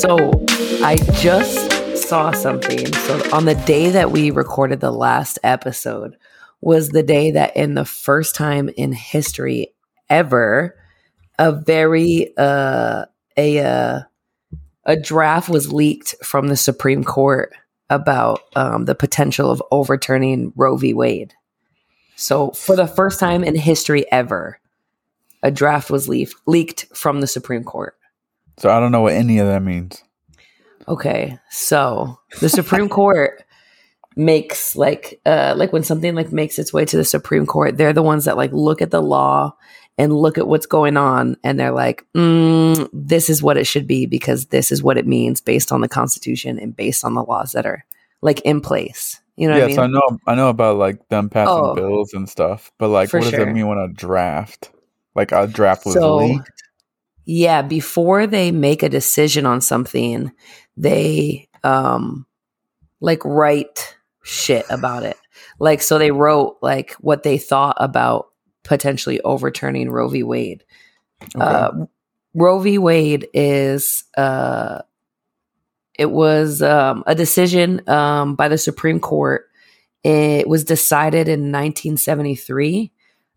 [0.00, 0.30] So
[0.84, 2.86] I just saw something.
[2.92, 6.16] So on the day that we recorded the last episode
[6.60, 9.74] was the day that in the first time in history
[10.08, 10.76] ever,
[11.36, 13.06] a very uh
[13.36, 14.00] a uh,
[14.84, 17.52] a draft was leaked from the Supreme Court
[17.90, 20.94] about um, the potential of overturning Roe v.
[20.94, 21.34] Wade.
[22.14, 24.60] So, for the first time in history ever,
[25.42, 27.97] a draft was leaf- leaked from the Supreme Court.
[28.58, 30.02] So I don't know what any of that means.
[30.86, 33.42] Okay, so the Supreme Court
[34.16, 37.92] makes like uh like when something like makes its way to the Supreme Court, they're
[37.92, 39.54] the ones that like look at the law
[39.96, 43.86] and look at what's going on and they're like, mm, this is what it should
[43.86, 47.22] be because this is what it means based on the Constitution and based on the
[47.22, 47.84] laws that are
[48.22, 49.20] like in place.
[49.36, 49.96] You know yes, what I mean?
[49.96, 50.18] I know.
[50.26, 51.74] I know about like them passing Oh.
[51.74, 53.48] bills and stuff, but like, what does sure.
[53.48, 54.70] it mean when a draft,
[55.14, 56.57] like a draft was So- leaked?
[57.30, 60.32] Yeah, before they make a decision on something,
[60.78, 62.24] they um
[63.02, 65.18] like write shit about it.
[65.60, 68.28] Like so they wrote like what they thought about
[68.64, 70.22] potentially overturning Roe v.
[70.22, 70.64] Wade.
[71.36, 71.44] Okay.
[71.44, 71.70] Uh
[72.32, 72.78] Roe v.
[72.78, 74.80] Wade is uh
[75.98, 79.44] it was um a decision um by the Supreme Court.
[80.02, 82.90] It was decided in 1973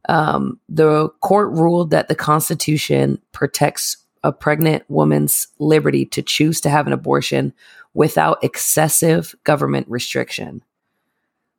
[0.09, 6.69] um, the court ruled that the Constitution protects a pregnant woman's liberty to choose to
[6.69, 7.53] have an abortion
[7.94, 10.63] without excessive government restriction.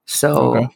[0.06, 0.68] So, Okay.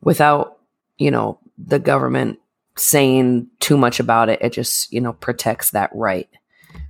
[0.00, 0.58] without,
[0.96, 2.38] you know, the government
[2.76, 6.28] saying too much about it, it just, you know, protects that right.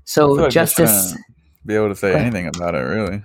[0.04, 1.14] So, like justice,
[1.64, 2.22] be able to say ahead.
[2.26, 3.24] anything about it, really.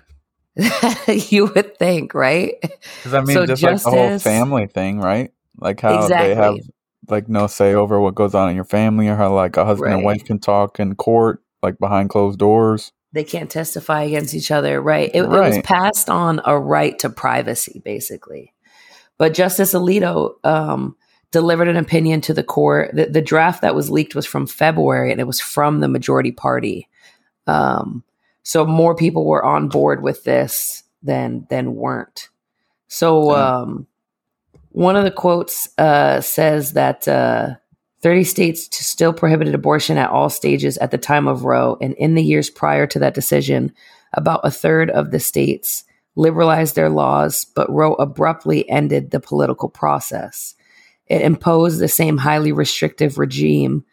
[1.30, 2.54] you would think, right?
[2.62, 5.32] Because I mean, So just like the whole family thing, right?
[5.58, 6.73] Like how they have Exactly.
[7.10, 9.94] Like no say over what goes on in your family, or how like a husband
[9.94, 12.92] and wife can talk in court, like behind closed doors.
[13.12, 15.12] they can't testify against each other right?
[15.14, 18.54] It, it was passed on a right to privacy basically.
[19.18, 20.96] But justice alito um,
[21.32, 22.96] delivered an opinion to the court.
[22.96, 26.32] The, the draft that was leaked was from february and it was from the majority
[26.32, 26.90] party.
[27.46, 28.04] Um,
[28.42, 32.30] so more people were on board with this than than weren't.
[32.88, 33.88] So So- um,
[34.74, 37.56] one of the quotes uh, says that uh,
[38.02, 42.16] 30 states still prohibited abortion at all stages at the time of Roe, and in
[42.16, 43.72] the years prior to that decision,
[44.14, 45.86] about a third of the states
[46.16, 50.56] liberalized their laws, but Roe abruptly ended the political process.
[51.08, 53.86] It imposed the same highly restrictive regime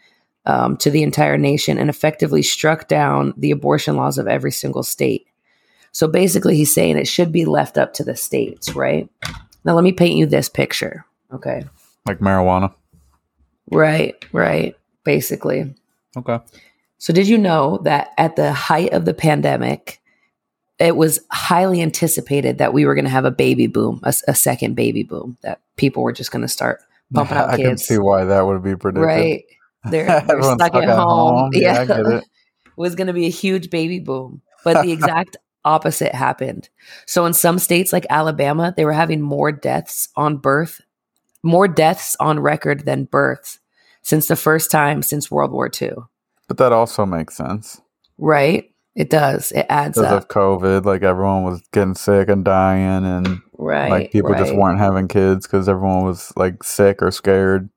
[0.46, 4.82] um, to the entire nation and effectively struck down the abortion laws of every single
[4.82, 5.26] state.
[5.92, 9.08] So basically, he's saying it should be left up to the states, right?
[9.64, 11.04] Now, let me paint you this picture.
[11.32, 11.64] Okay.
[12.06, 12.74] Like marijuana.
[13.70, 14.76] Right, right.
[15.04, 15.74] Basically.
[16.16, 16.38] Okay.
[16.98, 20.00] So, did you know that at the height of the pandemic,
[20.78, 24.74] it was highly anticipated that we were going to have a baby boom, a second
[24.74, 26.80] baby boom, that people were just going to start
[27.12, 27.60] pumping out kids.
[27.60, 29.04] I can see why that would be predicted.
[29.04, 29.44] Right.
[29.84, 31.50] They're, they're Everyone's stuck at home.
[31.52, 32.24] Yeah, I get it.
[32.76, 34.42] was going to be a huge baby boom.
[34.64, 36.68] But the exact opposite happened.
[37.06, 40.80] So in some states like Alabama, they were having more deaths on birth,
[41.42, 43.58] more deaths on record than births
[44.02, 45.92] since the first time since World War II.
[46.48, 47.80] But that also makes sense.
[48.18, 48.70] Right?
[48.96, 49.52] It does.
[49.52, 50.22] It adds Because up.
[50.22, 53.90] of COVID, like everyone was getting sick and dying, and right.
[53.90, 57.70] like people just weren't having kids because everyone was like sick or scared.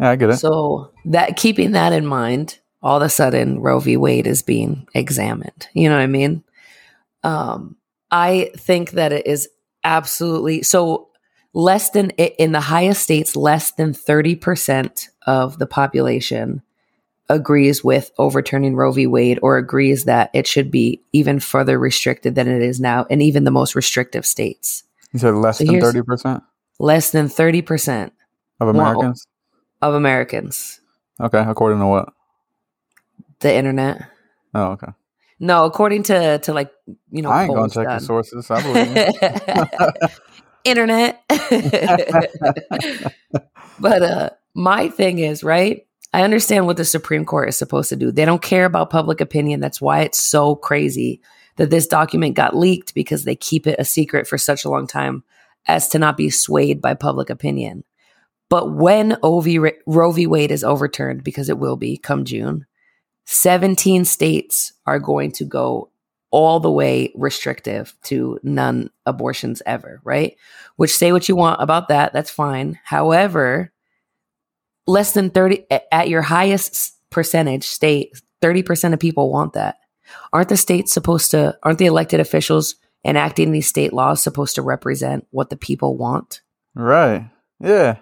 [0.00, 0.38] Yeah, I get it.
[0.38, 3.96] So that keeping that in mind, all of a sudden Roe v.
[3.96, 5.68] Wade is being examined.
[5.74, 6.42] You know what I mean?
[7.26, 7.76] Um,
[8.10, 9.48] I think that it is
[9.82, 11.08] absolutely so
[11.52, 16.62] less than in the highest states, less than 30% of the population
[17.28, 19.06] agrees with overturning Roe v.
[19.08, 23.20] Wade or agrees that it should be even further restricted than it is now, and
[23.22, 24.84] even the most restrictive states.
[25.12, 26.42] you said less so than thirty percent
[26.78, 28.10] Less than 30%
[28.60, 29.26] of Americans.
[29.80, 30.80] of Americans,
[31.18, 32.08] Okay, according to what?
[33.40, 34.08] the internet.
[34.54, 34.92] Oh, okay.
[35.38, 36.70] No, according to to like
[37.10, 37.98] you know, I ain't gonna check done.
[37.98, 38.50] the sources.
[38.50, 40.10] I believe.
[40.64, 41.22] Internet.
[43.78, 45.86] but uh my thing is, right?
[46.14, 48.10] I understand what the Supreme Court is supposed to do.
[48.10, 49.60] They don't care about public opinion.
[49.60, 51.20] That's why it's so crazy
[51.56, 54.86] that this document got leaked because they keep it a secret for such a long
[54.86, 55.24] time
[55.66, 57.84] as to not be swayed by public opinion.
[58.48, 59.46] But when OV,
[59.86, 60.26] Roe v.
[60.26, 62.66] Wade is overturned, because it will be come June,
[63.26, 65.90] 17 states are going to go
[66.30, 70.36] all the way restrictive to none abortions ever, right?
[70.76, 72.78] Which say what you want about that, that's fine.
[72.84, 73.72] However,
[74.86, 79.76] less than 30 at your highest percentage state, 30% of people want that.
[80.32, 81.58] Aren't the states supposed to?
[81.62, 86.42] Aren't the elected officials enacting these state laws supposed to represent what the people want?
[86.74, 87.28] Right.
[87.60, 87.96] Yeah.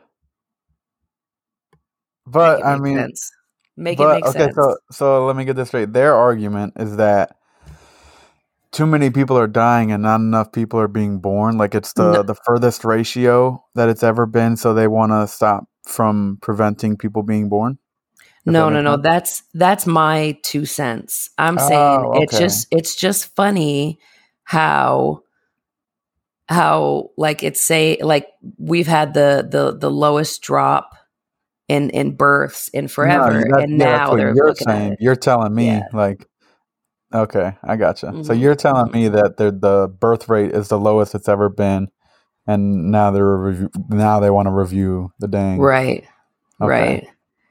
[2.26, 3.32] But I mean, sense.
[3.76, 4.54] Make but it make okay, sense.
[4.54, 5.92] so so let me get this straight.
[5.92, 7.36] Their argument is that
[8.72, 11.56] too many people are dying and not enough people are being born.
[11.58, 12.22] Like it's the No.
[12.22, 14.56] the furthest ratio that it's ever been.
[14.56, 17.78] So they want to stop from preventing people being born.
[18.46, 18.92] No, no, no.
[18.92, 19.02] sense?
[19.02, 21.30] That's that's my two cents.
[21.38, 23.98] I'm saying Oh, it's just it's just funny
[24.44, 25.22] how
[26.48, 28.28] how like it's say like
[28.58, 30.94] we've had the the the lowest drop
[31.68, 34.96] in in births in forever, No, that- and yeah, now they're you're looking saying.
[35.00, 35.82] You're telling me Yeah.
[35.92, 36.26] like,
[37.14, 38.12] okay, I gotcha.
[38.24, 38.94] So Mhm, you're telling mhm.
[38.94, 41.88] me that the the birth rate is the lowest it's ever been,
[42.46, 45.60] and now they're now they want to review the dang.
[45.60, 46.04] Right,
[46.60, 47.08] Okay, right.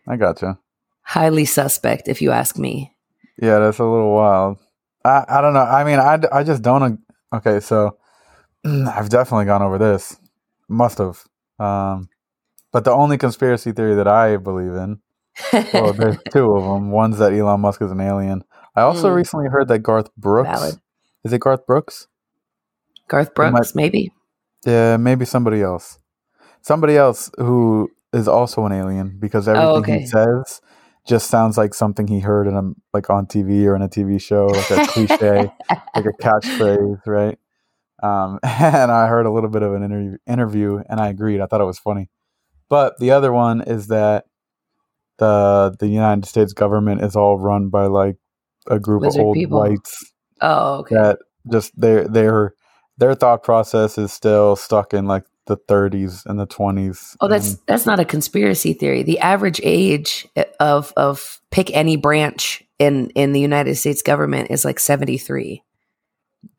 [0.08, 0.58] I gotcha.
[1.06, 2.96] Highly suspect, if you ask me.
[3.42, 4.58] Yeah, that's a little wild.
[5.04, 5.62] I I don't know.
[5.64, 7.00] I mean, I I just don't.
[7.34, 7.98] Okay, so
[8.66, 10.18] I've definitely gone over this.
[10.70, 11.24] Must have.
[11.60, 12.08] Um,
[12.74, 15.00] but the only conspiracy theory that I believe in
[15.74, 16.92] Well, there's two of them.
[16.92, 18.44] One's that Elon Musk is an alien.
[18.76, 19.16] I also Mm.
[19.16, 20.50] recently heard that Garth Brooks.
[20.50, 20.76] Valid.
[21.24, 22.08] Is it Garth Brooks?
[23.08, 24.12] Garth It might- Brooks, maybe.
[24.66, 26.00] Yeah, maybe somebody else.
[26.62, 30.00] Somebody else who is also an alien because everything Oh, okay.
[30.02, 30.62] he says
[31.06, 34.22] just sounds like something he heard in a like on TV or in a TV
[34.22, 35.52] show, like a cliche,
[35.96, 37.38] like a catchphrase, right?
[38.02, 41.42] Um, and I heard a little bit of an interview, interview, and I agreed.
[41.42, 42.10] I thought it was funny.
[42.70, 44.26] But the other one is that
[45.18, 48.18] the the United States government is all run by like
[48.68, 49.60] a group of old people.
[49.60, 50.12] whites
[50.42, 50.96] Oh, okay.
[50.96, 51.20] that
[51.52, 52.54] just their their
[52.98, 57.16] their thought process is still stuck in like the 30s and the 20s.
[57.20, 59.04] Oh, that's that's not a conspiracy theory.
[59.04, 60.28] The average age
[60.60, 65.62] of of pick any branch in in the United States government is like 73.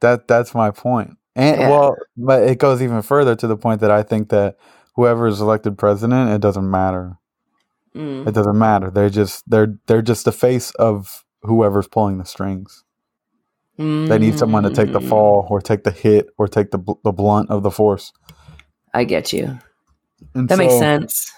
[0.00, 1.16] that that's my point.
[1.36, 1.68] And Yeah.
[1.70, 4.56] well, but it goes even further to the point that I think that
[4.96, 7.18] whoever is elected president, it doesn't matter.
[7.94, 8.26] Mm.
[8.26, 8.90] It doesn't matter.
[8.90, 12.82] They're just they're they're just the face of whoever's pulling the strings.
[13.76, 15.08] They need someone to take the Mm.
[15.08, 18.12] fall or take the hit or take the bl- the blunt of the force.
[18.92, 19.58] I get you.
[20.34, 21.32] And That makes sense.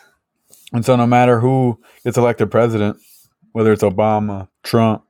[0.72, 2.98] And so, no matter who gets elected president,
[3.52, 5.04] whether it's Obama, Trump,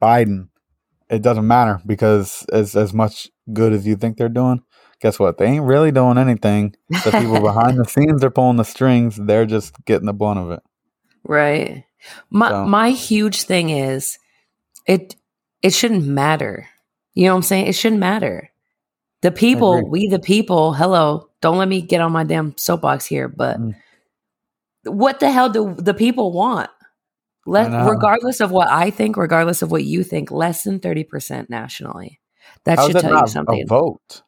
[0.00, 0.48] Biden,
[1.10, 4.62] it doesn't matter because as as much good as you think they're doing,
[5.00, 5.38] guess what?
[5.38, 6.74] They ain't really doing anything.
[6.90, 9.16] The people behind the scenes are pulling the strings.
[9.16, 10.60] They're just getting the blunt of it.
[11.26, 11.84] Right.
[12.30, 14.18] My So- my huge thing is
[14.86, 15.16] it
[15.62, 16.68] it shouldn't matter.
[17.14, 17.66] You know what I'm saying?
[17.68, 18.50] It shouldn't matter.
[19.22, 23.26] The people, we the people, hello, don't let me get on my damn soapbox here,
[23.28, 23.74] but Mm.
[24.84, 26.68] what the hell do the people want?
[27.46, 32.20] Let regardless of what I think, regardless of what you think, less than 30% nationally.
[32.64, 33.62] That How's should tell you something.
[33.62, 34.22] a vote?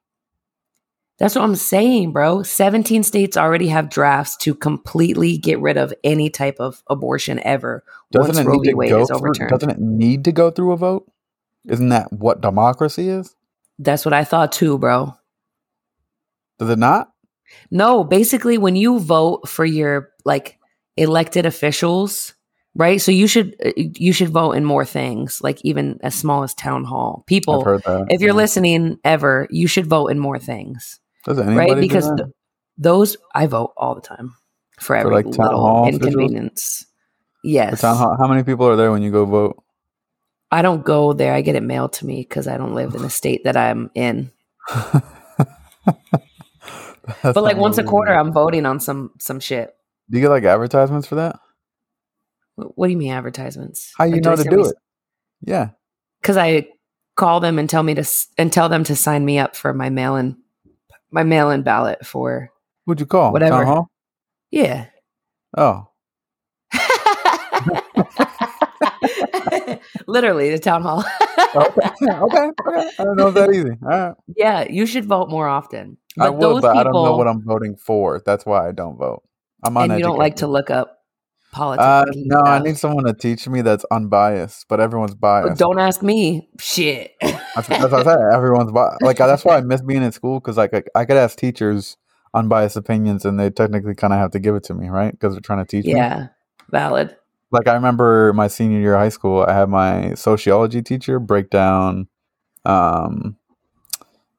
[1.19, 2.43] That's what I'm saying, bro.
[2.43, 7.85] 17 states already have drafts to completely get rid of any type of abortion ever
[8.13, 8.71] Doesn't once it Roe need v.
[8.71, 9.17] to Wade go is through?
[9.19, 9.51] overturned.
[9.51, 11.11] Doesn't it need to go through a vote?
[11.67, 13.35] Isn't that what democracy is?
[13.79, 15.15] That's what I thought too, bro.
[16.59, 17.13] Does it not?
[17.71, 20.59] No, basically when you vote for your like
[20.97, 22.35] elected officials,
[22.75, 23.01] right?
[23.01, 26.55] So you should uh, you should vote in more things, like even as small as
[26.55, 27.25] town hall.
[27.27, 28.35] People, if you're yeah.
[28.35, 31.81] listening ever, you should vote in more things, does anybody right?
[31.81, 32.29] Because th-
[32.79, 34.35] those I vote all the time
[34.81, 36.07] for every like, town little hall officials?
[36.15, 36.87] inconvenience.
[37.45, 37.81] The Yes.
[37.81, 39.63] town hall- how many people are there when you go vote?
[40.51, 41.33] I don't go there.
[41.35, 43.91] I get it mailed to me because I don't live in the state that I'm
[43.95, 44.31] in.
[47.23, 49.73] But like once a quarter, I'm voting on some some shit.
[50.11, 51.39] Do you get like advertisements for that?
[52.57, 53.93] What do you mean advertisements?
[53.97, 54.75] How you Like, know to do it?
[55.43, 55.71] Yeah.
[56.21, 56.67] because I
[57.15, 59.73] call them and tell me to s- and tell them to sign me up for
[59.73, 60.37] my mail in
[61.11, 62.51] my mail in ballot for
[62.85, 63.33] What'd you call?
[63.33, 63.65] Whatever.
[63.65, 63.91] Town hall?
[64.51, 64.87] yeah.
[65.57, 65.89] Oh.
[70.07, 71.05] Literally the town hall.
[71.55, 71.89] Okay.
[72.03, 72.13] okay.
[72.13, 72.51] Okay.
[72.99, 73.71] I don't know if that easy.
[73.83, 74.15] All right.
[74.37, 75.97] yeah, you should vote more often.
[76.19, 78.23] I But would, those but people, I don't know what I'm voting for.
[78.25, 79.23] That's why I don't vote.
[79.65, 80.96] I'm and you don't like to look up
[81.57, 81.85] politics.
[81.85, 85.59] Uh, no, I need someone to teach me that's unbiased, but everyone's biased.
[85.59, 86.49] Don't ask me.
[86.61, 87.15] Shit.
[87.23, 88.19] That's, that's what I said.
[88.35, 89.03] Everyone's biased.
[89.03, 91.97] Like that's why I miss being in school because like I, I could ask teachers
[92.35, 95.11] unbiased opinions and they technically kind of have to give it to me, right?
[95.11, 95.93] Because they're trying to teach me.
[95.93, 96.27] yeah,
[96.71, 97.17] valid.
[97.51, 101.49] like I remember my senior year of high school, I had my sociology teacher break
[101.49, 102.09] down
[102.67, 103.37] um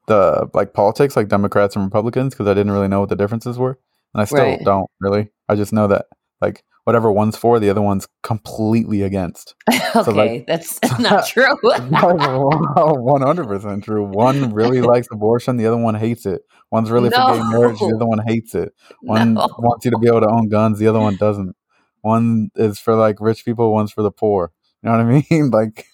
[0.07, 3.57] the like politics, like Democrats and Republicans, because I didn't really know what the differences
[3.57, 3.77] were,
[4.13, 4.63] and I still Right.
[4.63, 5.29] don't really.
[5.49, 6.05] I just know that
[6.39, 9.55] like whatever one's for, the other one's completely against.
[9.93, 11.53] okay, like, that's not true.
[11.61, 14.05] One hundred percent true.
[14.05, 16.43] One really likes abortion, the other one hates it.
[16.71, 17.17] One's really no.
[17.17, 18.73] for gay marriage, the other one hates it.
[19.01, 19.49] One no.
[19.59, 21.57] wants you to be able to own guns, the other one doesn't.
[21.99, 24.53] One is for like rich people, one's for the poor.
[24.81, 25.49] You know what I mean?
[25.49, 25.87] Like,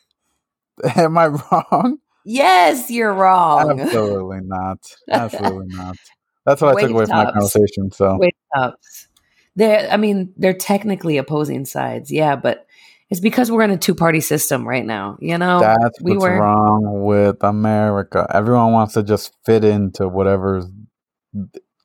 [0.96, 1.98] am I wrong?
[2.24, 3.80] Yes, you're wrong.
[3.80, 4.78] Absolutely not.
[5.10, 5.98] Absolutely not.
[6.46, 7.90] That's what I took away from that conversation.
[7.90, 9.08] So wait ups.
[9.56, 12.66] They're, I mean, they're technically opposing sides, yeah, but
[13.10, 15.18] it's because we're in a two party system right now.
[15.20, 18.26] You know, that's we what's were, wrong with America.
[18.34, 20.64] Everyone wants to just fit into whatever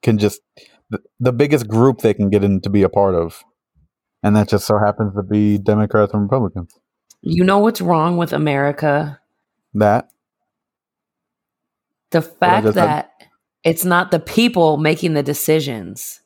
[0.02, 0.40] can just
[0.88, 3.44] the, the biggest group they can get in to be a part of,
[4.22, 6.72] and that just so happens to be Democrats and Republicans.
[7.20, 9.20] You know what's wrong with America?
[9.74, 10.08] That
[12.10, 13.10] the fact that
[13.64, 16.22] it's not the people making the decisions.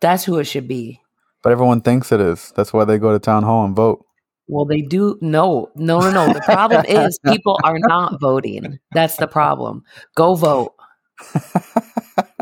[0.00, 1.00] That's who it should be.
[1.42, 2.52] But everyone thinks it is.
[2.56, 4.04] That's why they go to town hall and vote.
[4.48, 5.18] Well, they do.
[5.20, 6.32] No, no, no, no.
[6.32, 8.78] The problem is people are not voting.
[8.92, 9.84] That's the problem.
[10.14, 10.74] Go vote.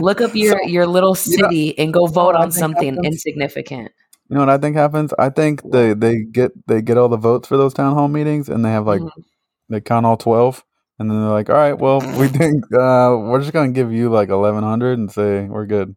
[0.01, 3.07] Look up your, so, your little city you know, and go vote on something happens?
[3.07, 3.93] insignificant.
[4.29, 5.13] You know what I think happens?
[5.19, 8.49] I think they, they get they get all the votes for those town hall meetings
[8.49, 9.21] and they have like mm-hmm.
[9.69, 10.65] they count all twelve
[10.99, 14.11] and then they're like, "All right, well, we think uh, we're just gonna give you
[14.11, 15.95] like eleven hundred and say we're good."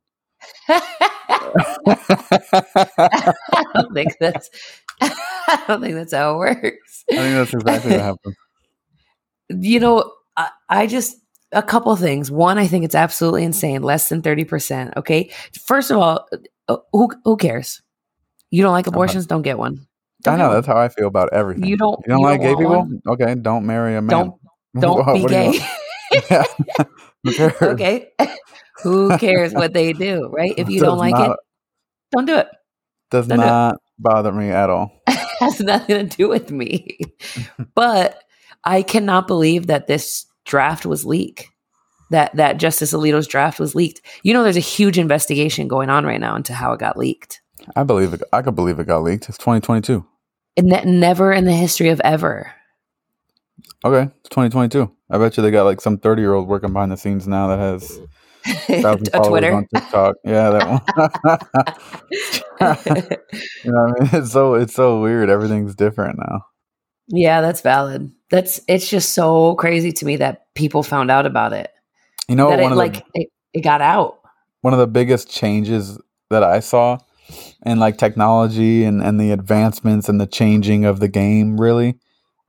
[1.57, 3.33] I
[3.73, 4.49] don't think that's.
[5.01, 7.05] I don't think that's how it works.
[7.11, 8.35] I think that's exactly what happens.
[9.49, 11.17] You know, I, I just
[11.51, 12.29] a couple things.
[12.29, 13.81] One, I think it's absolutely insane.
[13.81, 14.93] Less than thirty percent.
[14.97, 15.31] Okay,
[15.65, 16.27] first of all,
[16.67, 17.81] uh, who who cares?
[18.51, 19.25] You don't like abortions?
[19.25, 19.87] Don't get one.
[20.23, 21.65] Don't I know that's how I feel about everything.
[21.65, 21.99] You don't.
[22.05, 22.77] You don't you like don't gay people?
[22.77, 23.01] One?
[23.07, 24.09] Okay, don't marry a man.
[24.09, 24.39] Don't
[24.79, 25.59] don't be gay.
[27.61, 28.11] okay.
[28.83, 30.53] Who cares what they do, right?
[30.57, 31.39] If you does don't like not, it,
[32.11, 32.47] don't do it.
[33.11, 35.01] Does don't not do bother me at all.
[35.07, 36.99] has nothing to do with me.
[37.75, 38.23] but
[38.63, 41.47] I cannot believe that this draft was leaked.
[42.11, 44.01] That that Justice Alito's draft was leaked.
[44.23, 47.41] You know, there's a huge investigation going on right now into how it got leaked.
[47.75, 48.23] I believe it.
[48.33, 49.29] I could believe it got leaked.
[49.29, 50.05] It's 2022.
[50.57, 52.51] And ne- never in the history of ever
[53.85, 54.91] Okay, it's 2022.
[55.09, 57.47] I bet you they got like some 30 year old working behind the scenes now
[57.47, 57.99] that has
[58.49, 59.53] thousand followers Twitter.
[59.53, 60.15] on TikTok.
[60.25, 60.81] Yeah, that one.
[63.63, 65.29] you know, I mean, it's so it's so weird.
[65.29, 66.45] Everything's different now.
[67.07, 68.11] Yeah, that's valid.
[68.29, 71.71] That's it's just so crazy to me that people found out about it.
[72.27, 74.19] You know, that it, like the, it, it got out.
[74.61, 76.99] One of the biggest changes that I saw
[77.65, 81.97] in like technology and and the advancements and the changing of the game really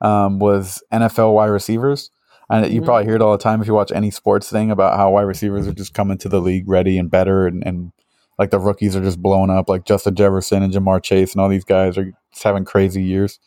[0.00, 2.10] um, was NFL wide receivers.
[2.50, 2.86] And you mm-hmm.
[2.86, 5.22] probably hear it all the time if you watch any sports thing about how wide
[5.22, 7.92] receivers are just coming to the league ready and better, and, and
[8.38, 11.48] like the rookies are just blowing up, like Justin Jefferson and Ja'Marr Chase and all
[11.48, 13.38] these guys are just having crazy years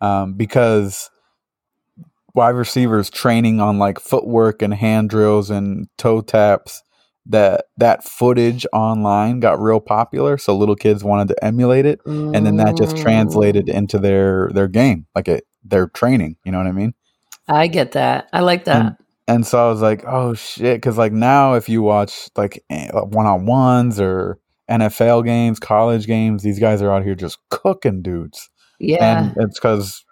[0.00, 1.10] um, because
[2.34, 6.82] wide receivers training on like footwork and hand drills and toe taps
[7.26, 12.46] that that footage online got real popular so little kids wanted to emulate it and
[12.46, 13.74] then that just translated mm.
[13.74, 16.36] into their their game like it their training.
[16.44, 16.94] You know what I mean?
[17.48, 18.28] I get that.
[18.32, 18.86] I like that.
[18.86, 22.64] And, and so I was like, oh shit, because like now if you watch like
[22.70, 24.38] eh, uh, one on ones or
[24.70, 28.48] NFL games, college games, these guys are out here just cooking dudes.
[28.80, 30.04] Yeah, and it's because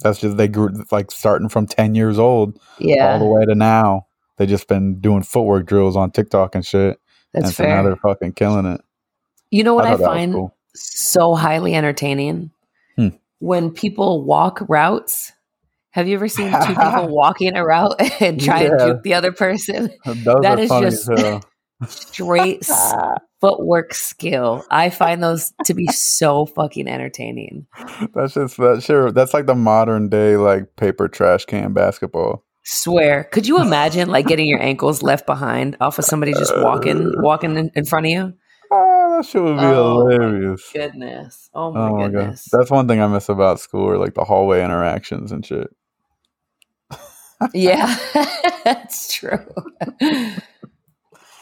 [0.00, 3.54] that's just they grew like starting from ten years old, yeah, all the way to
[3.54, 4.06] now.
[4.38, 6.98] They just been doing footwork drills on TikTok and shit.
[7.32, 7.66] That's and fair.
[7.66, 8.80] So now they're fucking killing it.
[9.50, 10.56] You know what I, I find cool.
[10.74, 12.50] so highly entertaining
[12.96, 13.08] hmm.
[13.38, 15.32] when people walk routes.
[15.92, 18.70] Have you ever seen two people walking a route and try yeah.
[18.70, 19.90] and juke the other person?
[20.04, 21.10] Those that is just
[21.86, 22.64] straight
[23.40, 24.64] footwork skill.
[24.70, 27.66] I find those to be so fucking entertaining.
[28.14, 29.10] That's just that sure.
[29.10, 32.44] That's like the modern day like paper trash can basketball.
[32.62, 33.24] Swear.
[33.24, 37.56] Could you imagine like getting your ankles left behind off of somebody just walking walking
[37.56, 38.32] in, in front of you?
[38.70, 40.70] Ah, that shit would be oh, hilarious.
[40.72, 41.50] goodness.
[41.52, 42.48] Oh my, oh my goodness.
[42.48, 42.58] God.
[42.58, 45.68] That's one thing I miss about school, or like the hallway interactions and shit.
[47.54, 47.96] Yeah,
[48.64, 49.38] that's true.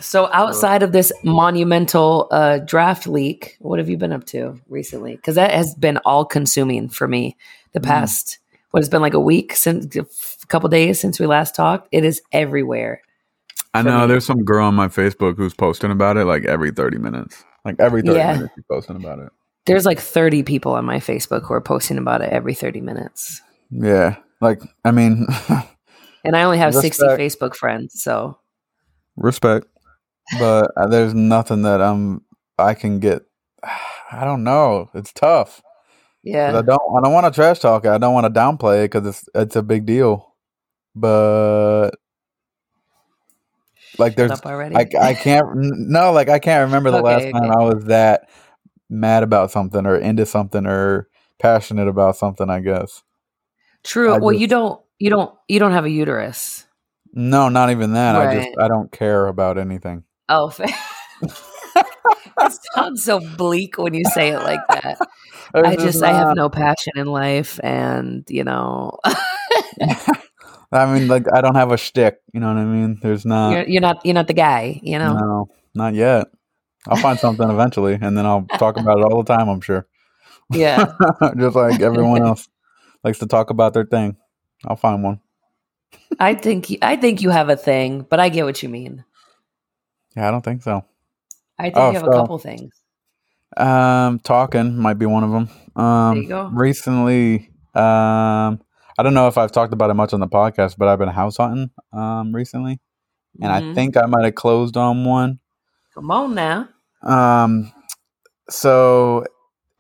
[0.01, 5.17] so outside of this monumental uh, draft leak, what have you been up to recently?
[5.17, 7.37] Because that has been all consuming for me
[7.73, 7.85] the mm.
[7.85, 8.27] past.
[8.27, 8.37] Mm.
[8.73, 11.89] What has been like a week since a couple days since we last talked.
[11.91, 13.03] It is everywhere.
[13.73, 14.07] I know me.
[14.07, 17.45] there's some girl on my Facebook who's posting about it like every 30 minutes.
[17.65, 18.33] Like every 30 yeah.
[18.35, 19.31] minutes, you're posting about it.
[19.67, 23.41] There's like 30 people on my Facebook who are posting about it every 30 minutes.
[23.71, 24.17] Yeah.
[24.41, 25.27] Like, I mean,
[26.25, 26.97] and I only have respect.
[26.97, 28.03] 60 Facebook friends.
[28.03, 28.39] So
[29.17, 29.67] respect.
[30.39, 32.23] But uh, there's nothing that I'm,
[32.59, 33.23] I can get
[34.13, 34.91] I don't know.
[34.95, 35.63] It's tough.
[36.23, 36.59] Yeah.
[36.59, 36.81] I don't.
[36.97, 37.91] I don't want to trash talk it.
[37.91, 40.35] I don't want to downplay it because it's it's a big deal.
[40.95, 41.93] But
[43.99, 44.77] like, Shut there's up already.
[44.77, 47.51] I, I can't no like I can't remember the last Okay, time.
[47.51, 48.29] I was that
[48.89, 51.09] mad about something or into something or
[51.39, 52.51] passionate about something.
[52.51, 53.03] I guess
[53.83, 54.15] True.
[54.15, 54.81] I well, you don't.
[55.01, 55.35] You don't.
[55.49, 56.67] You don't have a uterus.
[57.15, 58.15] no, not even that.
[58.15, 60.05] I just I don't care about anything.
[60.29, 60.69] Oh, fair.
[61.23, 64.99] it sounds so bleak when you say it like that.
[65.55, 68.99] I just, I have no passion in life, and you know,
[70.73, 72.19] I mean, like I don't have a shtick.
[72.33, 72.99] You know what I mean?
[73.03, 73.53] There's not.
[73.53, 74.79] you're, you're not, you're not the guy.
[74.83, 75.15] You know.
[75.15, 76.29] No, not yet.
[76.87, 79.49] I'll find something eventually, and then I'll talk about it all the time.
[79.49, 79.87] I'm sure.
[80.53, 80.93] Yeah.
[81.39, 82.49] just like everyone else
[83.03, 84.17] likes to talk about their thing.
[84.67, 85.21] I'll find one.
[86.19, 89.05] I think, I think you have a thing, but I get what you mean.
[90.17, 90.85] Yeah, I don't think so.
[91.59, 92.73] I think Oh, you have so- a couple things.
[93.57, 95.49] Um, talking might be one of them.
[95.75, 96.49] Um, There you go.
[96.53, 98.61] recently, um,
[98.97, 101.09] I don't know if I've talked about it much on the podcast, but I've been
[101.09, 102.79] house hunting um recently,
[103.43, 103.75] and I Mhm.
[103.75, 105.41] think I might have closed on one.
[105.95, 106.69] Come on now.
[107.03, 107.73] Um,
[108.49, 109.25] so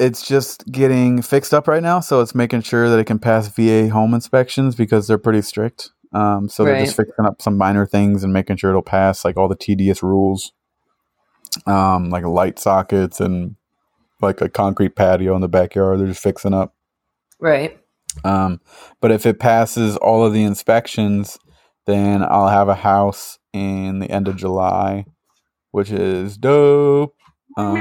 [0.00, 2.00] it's just getting fixed up right now.
[2.00, 5.90] So it's making sure that it can pass VA home inspections because they're pretty strict.
[6.12, 9.36] Um, so they're just fixing up some minor things and making sure it'll pass like
[9.36, 10.52] all the tedious rules,
[11.66, 13.56] um, like light sockets and
[14.20, 16.00] like a concrete patio in the backyard.
[16.00, 16.74] They're just fixing up.
[17.38, 17.78] Right.
[18.24, 18.60] Um,
[19.00, 21.38] but if it passes all of the inspections,
[21.86, 25.04] then I'll have a house in the end of July,
[25.70, 27.14] which is dope.
[27.56, 27.74] Um,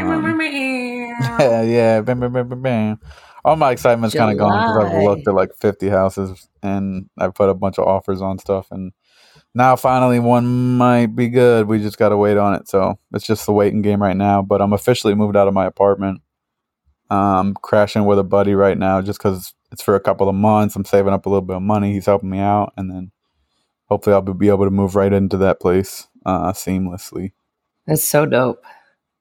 [1.20, 2.02] yeah, yeah.
[2.02, 3.00] Bam, bam, bam, bam, bam.
[3.46, 7.34] All my excitement's kind of gone because I've looked at like 50 houses and I've
[7.34, 8.68] put a bunch of offers on stuff.
[8.72, 8.92] And
[9.56, 11.68] now finally one might be good.
[11.68, 12.68] We just got to wait on it.
[12.68, 14.42] So it's just the waiting game right now.
[14.42, 16.22] But I'm officially moved out of my apartment.
[17.10, 20.76] Um, crashing with a buddy right now just because it's for a couple of months.
[20.76, 21.94] I'm saving up a little bit of money.
[21.94, 22.74] He's helping me out.
[22.78, 23.12] And then
[23.86, 27.32] hopefully I'll be able to move right into that place uh, seamlessly.
[27.88, 28.64] That's so dope.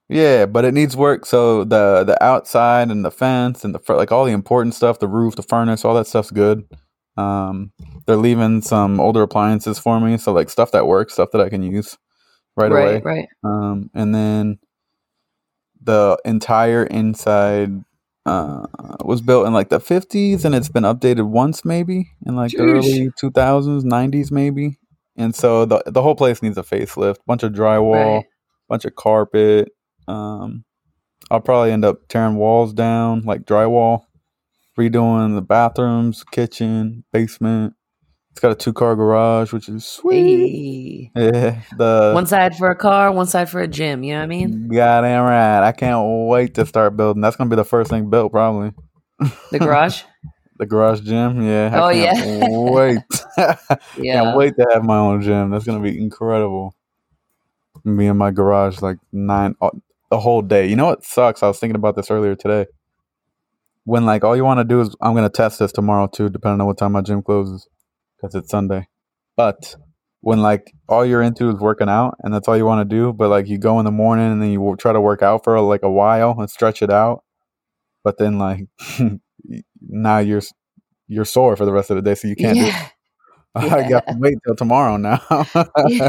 [0.09, 1.27] Yeah, but it needs work.
[1.27, 4.99] So the the outside and the fence and the fr- like all the important stuff,
[5.01, 6.64] the roof, the furnace, all that stuff's good.
[7.16, 7.73] Um,
[8.07, 11.49] they're leaving some older appliances for me, so like stuff that works, stuff that I
[11.51, 11.99] can use
[12.57, 12.94] right, away.
[12.94, 13.05] Right.
[13.05, 13.29] Right.
[13.44, 14.59] Um, and then
[15.83, 17.71] the entire inside
[18.27, 18.66] uh,
[19.05, 22.59] was built in like the 50s and it's been updated once maybe in like the
[22.59, 24.79] early 2000s 90s maybe
[25.16, 28.25] and so the the whole place needs a facelift bunch of drywall Right.
[28.68, 29.71] bunch of carpet
[30.09, 30.64] um
[31.31, 34.03] i'll probably end up tearing walls down like drywall
[34.79, 37.75] redoing the bathrooms kitchen basement
[38.31, 41.31] it's got a two car garage which is sweet Hey.
[41.31, 44.03] yeah the one side for a car, one side for a gym.
[44.05, 44.68] You know what I mean?
[44.68, 45.66] Goddamn right.
[45.66, 47.21] I can't wait to start building.
[47.21, 48.73] That's gonna be the first thing built, probably.
[49.51, 50.03] The garage.
[50.59, 51.42] The garage gym.
[51.42, 51.71] Yeah.
[51.73, 52.12] I Oh, yeah.
[52.49, 52.99] wait.
[53.97, 54.23] Yeah.
[54.23, 55.51] Can't wait to have my own gym.
[55.51, 56.75] That's gonna be incredible.
[57.85, 59.55] Me in my garage like nine
[60.11, 60.66] the whole day.
[60.66, 61.42] You know what sucks?
[61.42, 62.66] I was thinking about this earlier today.
[63.85, 66.61] When like all you want to do is I'm gonna test this tomorrow too, depending
[66.61, 67.66] on what time my gym closes,
[68.16, 68.87] because it's Sunday.
[69.37, 69.77] But
[70.21, 73.12] when like all you're into is working out and that's all you want to do,
[73.12, 75.59] but like you go in the morning and then you try to work out for
[75.61, 77.25] like a while and stretch it out,
[78.05, 78.66] but then like
[79.81, 80.42] now you're
[81.07, 82.59] you're sore for the rest of the day, so you can't.
[82.59, 82.71] do
[83.62, 83.75] yeah.
[83.75, 85.21] I got to wait till tomorrow now.
[85.88, 86.09] yeah.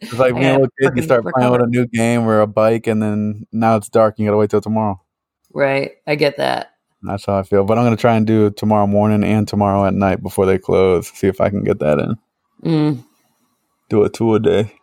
[0.00, 2.40] It's like when you're a little kid, you start playing with a new game or
[2.40, 4.14] a bike, and then now it's dark.
[4.16, 5.00] And you gotta wait till tomorrow.
[5.52, 5.92] Right.
[6.06, 6.72] I get that.
[7.02, 7.64] That's how I feel.
[7.64, 11.08] But I'm gonna try and do tomorrow morning and tomorrow at night before they close.
[11.08, 12.16] See if I can get that in.
[12.64, 13.04] Mm.
[13.88, 14.74] Do a two a day.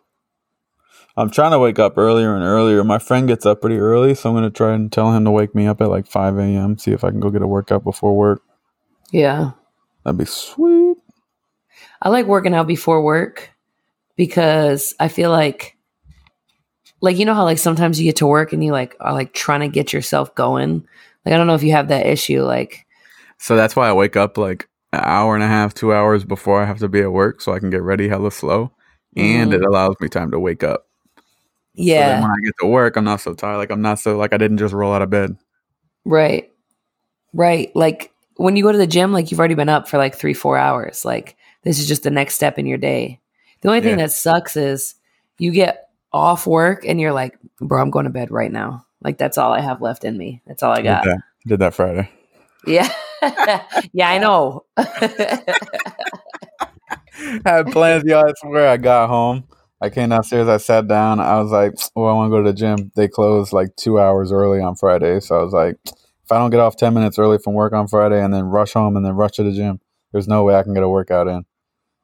[1.16, 2.84] I'm trying to wake up earlier and earlier.
[2.84, 5.54] My friend gets up pretty early, so I'm gonna try and tell him to wake
[5.54, 6.78] me up at like 5 a.m.
[6.78, 8.42] See if I can go get a workout before work.
[9.10, 9.52] Yeah.
[10.04, 10.87] That'd be sweet.
[12.02, 13.50] I like working out before work
[14.16, 15.76] because I feel like
[17.00, 19.32] like you know how like sometimes you get to work and you like are like
[19.32, 20.86] trying to get yourself going.
[21.24, 22.86] Like I don't know if you have that issue like
[23.38, 26.60] So that's why I wake up like an hour and a half, two hours before
[26.62, 28.72] I have to be at work, so I can get ready hella slow,
[29.16, 29.54] and Mhm.
[29.54, 30.86] it allows me time to wake up.
[31.86, 33.56] So yeah, when I get to work, I'm not so tired.
[33.58, 35.36] Like I'm not so like I didn't just roll out of bed.
[36.04, 36.50] right.
[37.34, 37.74] Right.
[37.76, 40.58] Like when you go to the gym like you've already been up for like 3-4
[40.58, 41.04] hours.
[41.04, 41.36] Like
[41.68, 43.20] this is just the next step in your day.
[43.60, 44.94] The only thing that sucks is
[45.38, 49.18] you get off work and you're like, "Bro, I'm going to bed right now." Like
[49.18, 50.42] that's all I have left in me.
[50.46, 51.04] That's all I got.
[51.04, 52.10] Did that, did that Friday.
[52.66, 52.88] Yeah.
[53.92, 54.64] yeah, I know.
[57.44, 58.28] Had plans, y'all.
[58.28, 59.44] I swear I got home
[59.80, 60.48] I came downstairs.
[60.48, 61.20] I sat down.
[61.20, 64.00] I was like, "Oh, I want to go to the gym." They closed like two
[64.00, 67.18] hours early on Friday, so I was like, "If I don't get off ten minutes
[67.18, 69.80] early from work on Friday and then rush home and then rush to the gym,
[70.12, 71.44] there's no way I can get a workout in."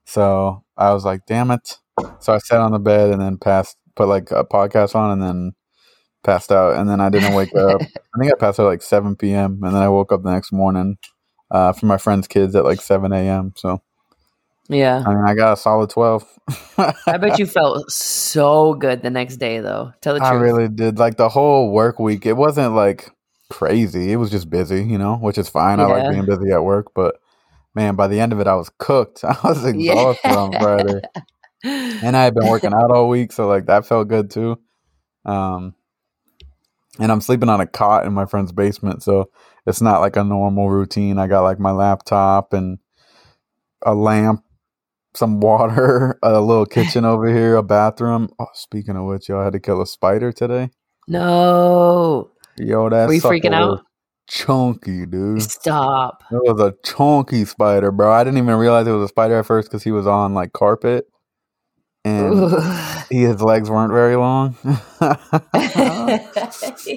[0.05, 1.79] So I was like, "Damn it!"
[2.21, 5.23] So I sat on the bed and then passed, put like a podcast on, and
[5.23, 5.53] then
[6.23, 6.77] passed out.
[6.77, 7.81] And then I didn't wake up.
[7.83, 9.61] I think I passed out like seven p.m.
[9.63, 10.99] and then I woke up the next morning
[11.51, 13.53] uh, for my friend's kids at like seven a.m.
[13.57, 13.81] So.
[14.69, 15.03] Yeah.
[15.07, 16.27] I mean, I got a solid 12.
[16.79, 19.93] I bet you felt so good the next day, though.
[20.01, 20.31] Tell the truth.
[20.31, 20.99] I really did.
[20.99, 23.11] Like the whole work week, it wasn't like
[23.51, 24.11] crazy.
[24.11, 25.81] It was just busy, you know, which is fine.
[25.81, 27.17] I like being busy at work, but
[27.75, 29.25] man, by the end of it, I was cooked.
[29.25, 31.01] I was exhausted on Friday,
[31.65, 34.59] and I had been working out all week, so like that felt good too.
[35.25, 35.75] Um,
[36.99, 39.31] and I'm sleeping on a cot in my friend's basement, so
[39.67, 41.19] it's not like a normal routine.
[41.19, 42.79] I got like my laptop and
[43.85, 44.45] a lamp,
[45.15, 48.29] some water, a little kitchen over here, a bathroom.
[48.39, 50.71] Oh, speaking of which, y'all I had to kill a spider today.
[51.09, 52.31] no.
[52.57, 53.81] Yo, that Were you sucker freaking out?
[54.27, 55.43] Chunky, dude.
[55.43, 56.23] Stop.
[56.31, 58.11] It was a chunky spider, bro.
[58.13, 60.53] I didn't even realize it was a spider at first because he was on like
[60.53, 61.07] carpet,
[62.05, 62.53] and
[63.11, 64.57] he, his legs weren't very long.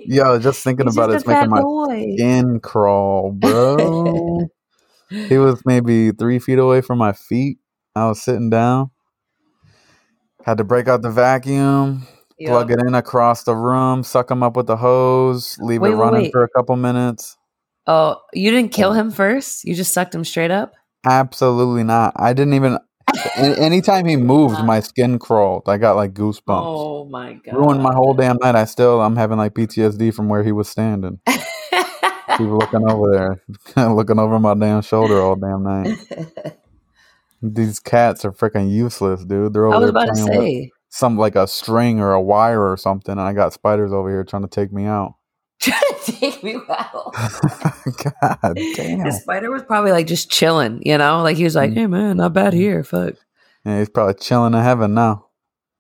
[0.06, 2.14] Yo, just thinking He's about just it's making my boy.
[2.16, 4.48] skin crawl, bro.
[5.10, 7.58] he was maybe three feet away from my feet.
[7.96, 8.92] I was sitting down.
[10.44, 12.08] Had to break out the vacuum,
[12.46, 15.96] plug it in across the room, suck him up with the hose, leave Wait, it
[15.96, 16.32] running wait.
[16.32, 17.38] for a couple minutes.
[17.88, 18.94] Oh, you didn't kill oh.
[18.94, 19.64] him first?
[19.64, 20.74] You just sucked him straight up?
[21.06, 22.14] Absolutely not.
[22.18, 22.78] I didn't even.
[23.38, 25.64] anytime he moved, my skin crawled.
[25.68, 26.42] I got like goosebumps.
[26.48, 27.56] Oh my god.
[27.56, 28.56] Ruined my whole damn night.
[28.56, 31.20] I still, I'm having like PTSD from where he was standing.
[31.26, 35.98] People looking over there, looking over my damn shoulder all damn night.
[37.42, 39.54] These cats are freaking useless, dude.
[39.54, 40.72] They're over I was there about to playing with say.
[40.90, 44.24] Some like a string or a wire or something, and I got spiders over here
[44.24, 45.16] trying to take me out.
[45.60, 47.14] Trying to take me out.
[47.74, 49.04] God damn.
[49.04, 51.24] The spider was probably like just chilling, you know?
[51.24, 51.76] Like he was like, Mm.
[51.76, 52.84] hey man, not bad here.
[52.84, 53.16] Fuck.
[53.66, 55.26] Yeah, he's probably chilling in heaven now.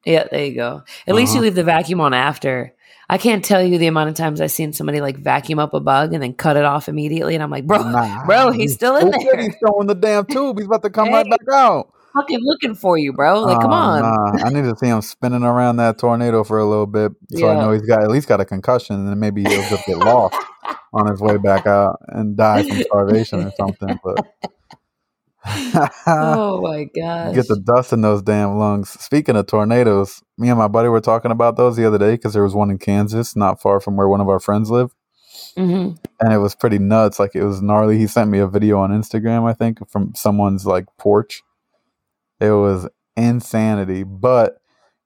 [0.03, 0.81] Yeah, there you go.
[1.05, 1.43] At least you Uh-huh.
[1.45, 2.73] leave the vacuum on after.
[3.09, 5.79] I can't tell you the amount of times I've seen somebody like vacuum up a
[5.79, 7.35] bug and then cut it off immediately.
[7.35, 9.37] And I'm like, bro, Nah, bro, he's still in there.
[9.41, 10.57] He's throwing the damn tube.
[10.57, 11.93] He's about to come right back out.
[12.17, 13.41] Fucking looking for you, bro.
[13.43, 14.01] Like, come Oh, on.
[14.01, 14.45] nah.
[14.45, 17.56] I need to see him spinning around that tornado for a little bit, so I
[17.56, 20.36] know he's got at least got a concussion, and maybe he'll just get lost
[20.93, 23.99] on his way back out and die from starvation or something.
[24.03, 24.21] But
[26.08, 27.34] oh my god!
[27.34, 28.89] get the dust in those damn lungs.
[28.91, 32.34] Speaking of tornadoes, me and my buddy were talking about those the other day because
[32.34, 34.93] there was one in Kansas, not far from where one of our friends live,
[35.56, 37.19] hmm and it was pretty nuts.
[37.19, 37.97] Like it was gnarly.
[37.97, 41.43] He sent me a video on Instagram, I think, from someone's like porch.
[42.39, 44.04] It was insanity.
[44.04, 44.58] But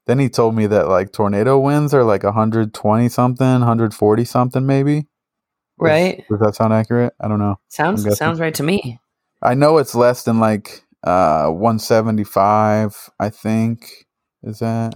[0.07, 5.07] then he told me that like tornado winds are like 120 something, 140 something, maybe.
[5.77, 6.23] Right.
[6.29, 7.13] Does that sound accurate?
[7.19, 7.59] I don't know.
[7.69, 8.99] Sounds sounds right to me.
[9.41, 14.05] I know it's less than like uh 175, I think.
[14.43, 14.95] Is that?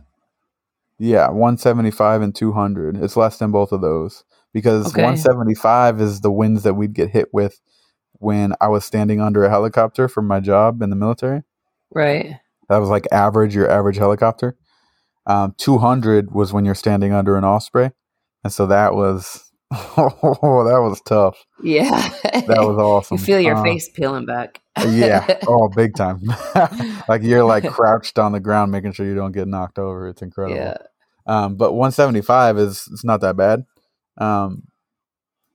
[0.97, 2.97] Yeah, 175 and 200.
[2.97, 5.01] It's less than both of those because Okay.
[5.01, 7.59] 175 is the winds that we'd get hit with
[8.13, 11.43] when I was standing under a helicopter for my job in the military.
[11.93, 12.35] Right.
[12.69, 14.57] That was like average, your average helicopter.
[15.27, 17.91] Um, 200 was when you're standing under an Osprey.
[18.43, 21.37] And so that was, oh, that was tough.
[21.63, 21.89] Yeah.
[22.23, 23.17] That was awesome.
[23.17, 24.61] you feel your Uh, face peeling back.
[24.87, 25.39] yeah.
[25.47, 26.21] Oh, big time.
[27.07, 30.07] like you're like crouched on the ground, making sure you don't get knocked over.
[30.09, 30.57] It's incredible.
[30.57, 30.77] yeah.
[31.27, 33.63] Um, but 175 is it's not that bad.
[34.19, 34.63] Um,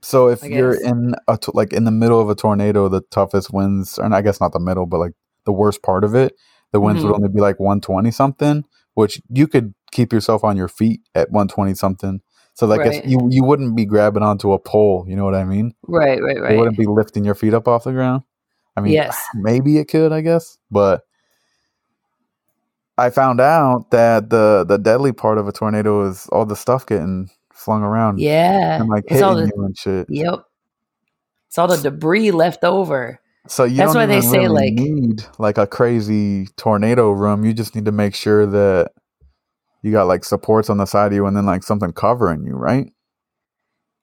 [0.03, 3.99] so if you're in a, like in the middle of a tornado, the toughest winds,
[3.99, 5.13] and I guess not the middle, but like
[5.45, 6.35] the worst part of it,
[6.73, 7.17] the winds would Mhm.
[7.17, 11.75] only be like 120 something, which you could keep yourself on your feet at 120
[11.75, 12.21] something.
[12.55, 13.05] So like Right.
[13.05, 15.73] you you wouldn't be grabbing onto a pole, you know what I mean?
[15.89, 16.23] Right.
[16.23, 16.41] Right.
[16.41, 16.53] Right.
[16.53, 18.23] You wouldn't be lifting your feet up off the ground.
[18.77, 19.19] I mean, Yes.
[19.35, 21.03] maybe it could, I guess, but
[22.99, 26.85] I found out that the the deadly part of a tornado is all the stuff
[26.87, 28.81] getting flung around Yeah.
[28.81, 30.07] and like It's hitting all the you and shit.
[30.11, 30.41] Yep.
[31.49, 33.20] It's all the debris left over.
[33.47, 37.45] So you That's don't why they say, really like- need like a crazy tornado room.
[37.45, 38.93] You just need to make sure that
[39.83, 42.55] you got like supports on the side of you and then like something covering you,
[42.55, 42.93] right?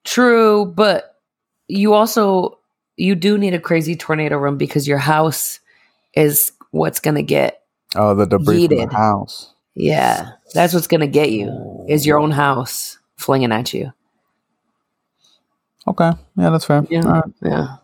[0.03, 1.15] True, but
[1.67, 2.59] you also
[2.95, 5.59] you do need a crazy tornado room because your house
[6.15, 7.61] is what's going to get
[7.95, 9.53] Oh, the debris from the house.
[9.75, 13.93] yeah, that's what's going to get you is your own house flinging at you.
[15.87, 16.85] Okay, yeah, that's fair.
[16.89, 17.01] Yeah.
[17.07, 17.23] Right.
[17.43, 17.75] Yeah.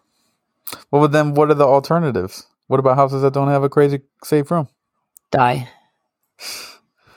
[0.91, 2.45] Well, but then what are the alternatives?
[2.67, 4.67] What about houses that don't have a crazy safe room?
[5.31, 5.67] Die.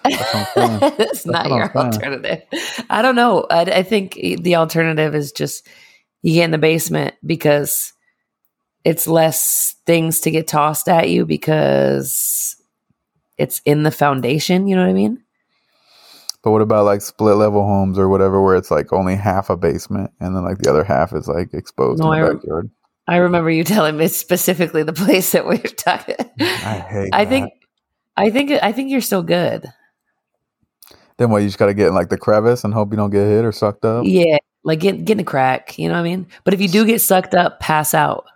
[0.08, 2.42] It's not your alternative.
[2.88, 3.44] I don't know.
[3.50, 5.66] I, I think the alternative is just
[6.22, 7.92] you get in the basement because
[8.84, 12.56] it's less things to get tossed at you because
[13.36, 14.68] it's in the foundation.
[14.68, 15.22] You know what I mean?
[16.42, 19.56] But what about like split level homes or whatever, where it's like only half a
[19.56, 22.70] basement and then like the other half is like exposed no, in the I, backyard?
[23.08, 26.16] I remember you telling me specifically the place that we are talking.
[26.40, 27.10] I hate.
[27.12, 27.30] I that.
[27.30, 27.52] think,
[28.16, 29.66] I think, I think you're still good.
[31.18, 31.38] Then what?
[31.38, 33.44] You just got to get in like the crevice and hope you don't get hit
[33.44, 34.04] or sucked up.
[34.06, 35.78] Yeah, like get get in a crack.
[35.78, 36.26] You know what I mean?
[36.44, 38.26] But if you do get sucked up, pass out.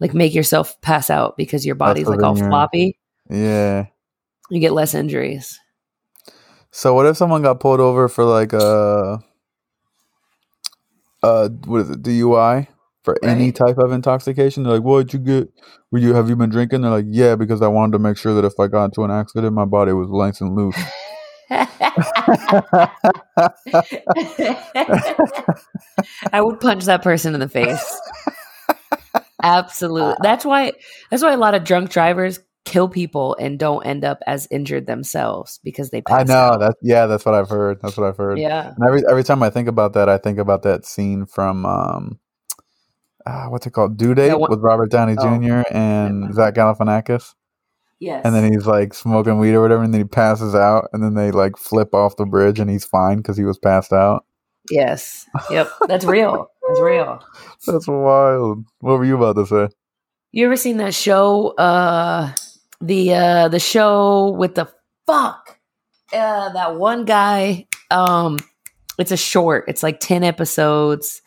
[0.00, 2.98] Like make yourself pass out because your body's like all floppy.
[3.28, 3.86] Yeah.
[4.50, 5.60] You get less injuries.
[6.72, 9.22] So what if someone got pulled over for like a,
[11.22, 12.66] uh, what is it, DUI
[13.02, 13.30] for right.
[13.30, 14.62] any type of intoxication?
[14.62, 15.48] They're like, "What'd you get?
[15.90, 18.34] Were you have you been drinking?" They're like, "Yeah, because I wanted to make sure
[18.34, 20.76] that if I got into an accident, my body was nice and loose."
[26.32, 28.00] I would punch that person in the face.
[29.42, 30.14] Absolutely.
[30.22, 30.72] That's why.
[31.10, 34.86] That's why a lot of drunk drivers kill people and don't end up as injured
[34.86, 37.78] themselves because they I know that yeah, that's what I've heard.
[37.82, 38.38] That's what I've heard.
[38.38, 38.74] Yeah.
[38.76, 42.18] And every every time I think about that, I think about that scene from um
[43.30, 43.96] uh, what's it called?
[43.96, 45.38] Due Date with Robert Downey oh.
[45.38, 45.62] Jr.
[45.70, 46.32] and yeah.
[46.32, 47.34] Zach Galifianakis.
[48.00, 48.22] Yes.
[48.24, 51.14] And then he's like smoking weed or whatever, and then he passes out, and then
[51.14, 54.24] they like flip off the bridge, and he's fine because he was passed out.
[54.70, 55.26] Yes.
[55.50, 55.70] Yep.
[55.86, 56.50] That's real.
[56.66, 57.22] That's real.
[57.66, 58.64] That's wild.
[58.80, 59.74] What were you about to say?
[60.32, 61.48] You ever seen that show?
[61.56, 62.32] Uh
[62.80, 64.66] the uh the show with the
[65.06, 65.58] fuck
[66.12, 68.38] uh that one guy um
[68.98, 71.20] it's a short it's like 10 episodes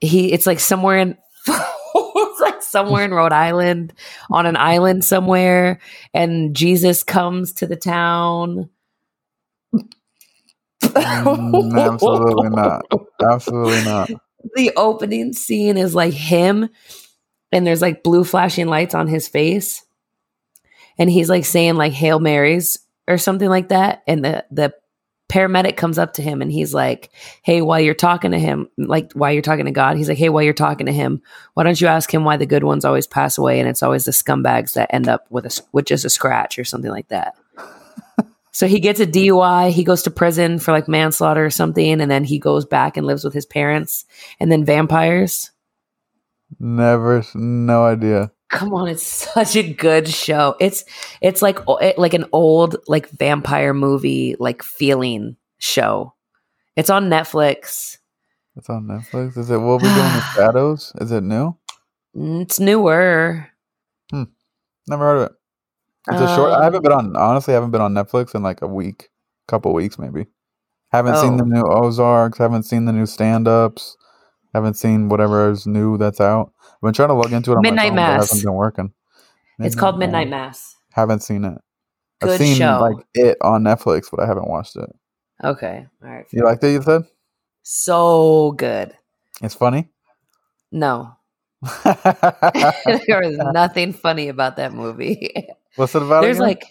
[0.00, 3.92] he it's like somewhere in it's like somewhere in Rhode Island
[4.30, 5.80] on an island somewhere
[6.12, 8.68] and Jesus comes to the town
[10.82, 12.84] mm, absolutely not
[13.22, 14.10] absolutely not
[14.54, 16.68] the opening scene is like him
[17.52, 19.86] and there's like blue flashing lights on his face
[20.98, 22.78] and he's like saying like Hail Marys
[23.08, 24.02] or something like that.
[24.06, 24.74] And the the
[25.36, 27.10] paramedic comes up to him and he's like,
[27.42, 30.30] Hey, while you're talking to him, like while you're talking to God, he's like, Hey,
[30.30, 31.20] while you're talking to him,
[31.52, 34.06] why don't you ask him why the good ones always pass away and it's always
[34.06, 37.34] the scumbags that end up with a with just a scratch or something like that.
[38.50, 42.10] so he gets a DUI, he goes to prison for like manslaughter or something, and
[42.10, 44.06] then he goes back and lives with his parents,
[44.40, 45.50] and then vampires.
[46.58, 49.02] Never, no idea come on it's
[49.34, 50.56] such a good show.
[50.60, 50.84] It's
[51.20, 56.14] it's like like an old like vampire movie like feeling show.
[56.76, 57.98] It's on netflix.
[58.56, 59.36] It's on netflix?
[59.36, 60.92] Is it what we doing the shadows?
[61.00, 61.56] Is it new?
[62.16, 63.48] Mm, it's newer.
[64.10, 64.24] Hmm.
[64.88, 65.32] Never heard of it.
[66.08, 68.62] It's a short i haven't been on honestly I haven't been on netflix in like
[68.62, 69.08] a week
[69.48, 70.26] couple weeks maybe.
[70.92, 71.22] Haven't oh.
[71.22, 73.96] seen the new ozarks haven't seen the new stand-ups
[74.54, 77.56] haven't seen whatever is new that's out I've been trying to log into it.
[77.56, 78.30] On Midnight phone, Mass.
[78.30, 78.92] Hasn't been working.
[79.58, 80.76] Midnight it's called Midnight Mass.
[80.92, 81.58] Haven't seen it.
[82.20, 82.78] Good I've seen show.
[82.80, 84.90] like it on Netflix, but I haven't watched it.
[85.42, 86.26] Okay, all right.
[86.32, 86.72] You liked it?
[86.72, 87.04] You said
[87.62, 88.94] so good.
[89.42, 89.88] It's funny.
[90.70, 91.16] No,
[91.84, 95.46] there is nothing funny about that movie.
[95.76, 96.22] What's it about?
[96.22, 96.48] There's again?
[96.48, 96.64] like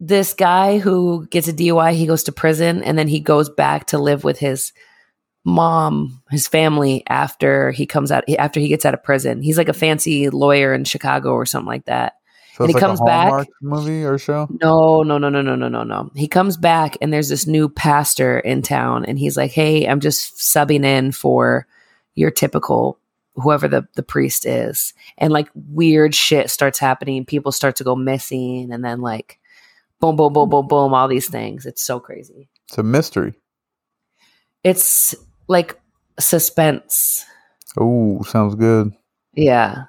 [0.00, 1.94] this guy who gets a DUI.
[1.94, 4.72] He goes to prison, and then he goes back to live with his
[5.44, 9.42] mom, his family after he comes out after he gets out of prison.
[9.42, 12.14] He's like a fancy lawyer in Chicago or something like that.
[12.54, 13.48] So and he like comes back.
[13.62, 14.46] Movie or show?
[14.60, 16.10] No, no, no, no, no, no, no, no.
[16.14, 20.00] He comes back and there's this new pastor in town, and he's like, "Hey, I'm
[20.00, 21.66] just subbing in for
[22.14, 22.98] your typical
[23.36, 27.24] whoever the the priest is," and like weird shit starts happening.
[27.24, 29.40] People start to go missing, and then like,
[30.00, 31.64] boom, boom, boom, boom, boom, all these things.
[31.64, 32.50] It's so crazy.
[32.68, 33.34] It's a mystery.
[34.64, 35.14] It's
[35.50, 35.78] like
[36.18, 37.26] suspense.
[37.76, 38.92] Oh, sounds good.
[39.34, 39.84] Yeah.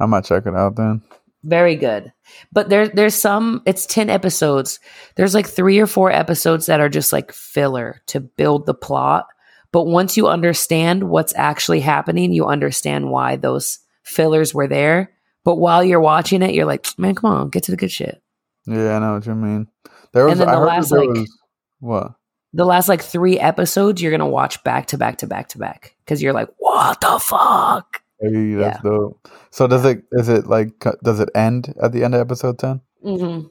[0.00, 1.02] I might check it out then.
[1.44, 2.12] Very good.
[2.52, 4.80] But there there's some it's 10 episodes.
[5.14, 9.26] There's like 3 or 4 episodes that are just like filler to build the plot.
[9.70, 15.12] But once you understand what's actually happening, you understand why those fillers were there.
[15.44, 18.20] But while you're watching it, you're like, man, come on, get to the good shit.
[18.66, 19.68] Yeah, I know what you mean.
[20.12, 21.38] There was and then the last like was,
[21.78, 22.12] what?
[22.56, 25.94] The last like three episodes you're gonna watch back to back to back to back
[26.04, 28.02] because you're like, what the fuck?
[28.18, 28.90] Hey, that's yeah.
[28.90, 29.28] dope.
[29.50, 32.80] So does it is it like does it end at the end of episode 10
[33.04, 33.48] mm-hmm.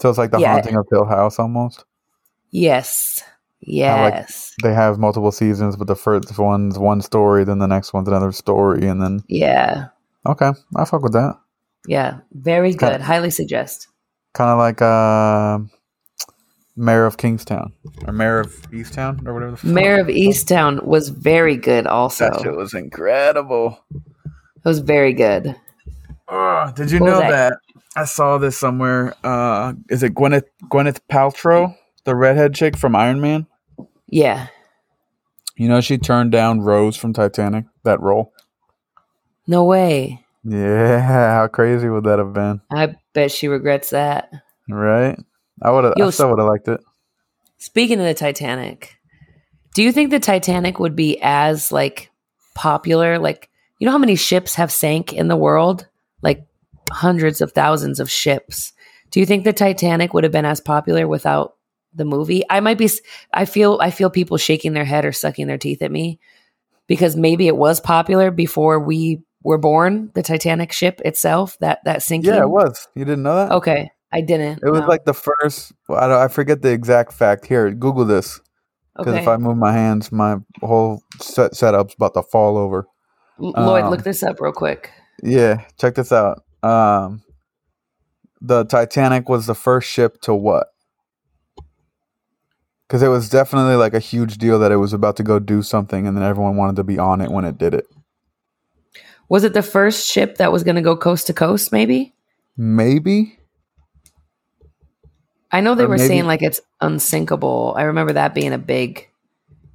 [0.00, 0.52] So it's like the yeah.
[0.52, 1.84] haunting of Hill House almost.
[2.50, 3.22] Yes.
[3.60, 4.54] Yes.
[4.60, 8.08] Like they have multiple seasons, but the first one's one story, then the next one's
[8.08, 9.88] another story, and then yeah.
[10.26, 11.38] Okay, I fuck with that.
[11.86, 12.90] Yeah, very it's good.
[12.90, 13.88] Kinda, Highly suggest.
[14.34, 15.58] Kind of like uh,
[16.78, 17.72] Mayor of Kingstown
[18.06, 19.50] or Mare of Easttown or whatever.
[19.52, 19.70] The fuck.
[19.70, 21.86] Mare of Easttown was very good.
[21.86, 23.78] Also, That shit was incredible.
[23.94, 25.54] it was very good.
[26.28, 27.30] Oh, did you What know that?
[27.30, 27.52] that?
[27.96, 29.14] I saw this somewhere.
[29.24, 33.46] Uh, is it Gwyneth Gwyneth Paltrow, the redhead chick from Iron Man?
[34.06, 34.46] Yeah,
[35.56, 38.32] You know she turned down Rose from Titanic that role.
[39.46, 40.24] no way.
[40.44, 41.00] Yeah,
[41.34, 42.60] how crazy would that have been?
[42.70, 44.30] I bet she regrets that.
[44.68, 45.18] Right?
[45.62, 45.94] I would have.
[46.00, 46.80] I still would have liked it.
[47.58, 48.96] Speaking of the Titanic,
[49.74, 52.10] do you think the Titanic would be as like
[52.54, 53.18] popular?
[53.18, 55.86] Like, you know how many ships have sank in the world?
[56.22, 56.46] Like
[56.90, 58.72] hundreds of thousands of ships.
[59.10, 61.56] Do you think the Titanic would have been as popular without
[61.94, 62.42] the movie?
[62.48, 62.90] I might be.
[63.32, 63.78] I feel.
[63.80, 66.20] I feel people shaking their head or sucking their teeth at me
[66.86, 70.10] because maybe it was popular before we were born.
[70.14, 72.34] The Titanic ship itself, that that sinking.
[72.34, 72.88] Yeah, it was.
[72.94, 73.52] You didn't know that?
[73.52, 74.60] Okay, I didn't.
[74.62, 74.86] It was no.
[74.86, 75.72] like the first.
[75.88, 77.46] well, I, don't, I forget the exact fact.
[77.46, 78.40] Here, Google this
[78.98, 79.22] because okay.
[79.22, 82.86] if I move my hands, my whole set setup's about to fall over.
[83.40, 84.90] L- Lloyd, um, look this up real quick.
[85.22, 86.42] Yeah, check this out.
[86.62, 87.22] Um,
[88.40, 90.68] the Titanic was the first ship to what?
[92.86, 95.62] Because it was definitely like a huge deal that it was about to go do
[95.62, 97.86] something, and then everyone wanted to be on it when it did it.
[99.28, 101.70] Was it the first ship that was going to go coast to coast?
[101.70, 102.14] Maybe.
[102.56, 103.37] Maybe.
[105.50, 107.74] I know they Or were maybe- saying like it's unsinkable.
[107.76, 109.08] I remember that being a big,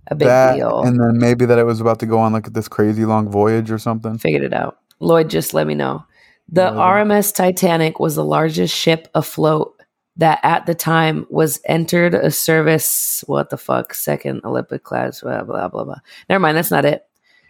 [0.07, 0.83] a big that, deal.
[0.83, 3.71] and then maybe that it was about to go on like this crazy long voyage
[3.71, 4.17] or something.
[4.17, 4.77] Figured it out.
[4.99, 6.03] Lloyd, just let me know.
[6.49, 9.81] The RMS Titanic was the largest ship afloat
[10.17, 13.23] that at the time was entered a service.
[13.27, 13.93] What the fuck?
[13.95, 15.21] Second Olympic class.
[15.21, 15.99] Blah blah blah blah.
[16.29, 16.57] Never mind.
[16.57, 17.05] That's not it.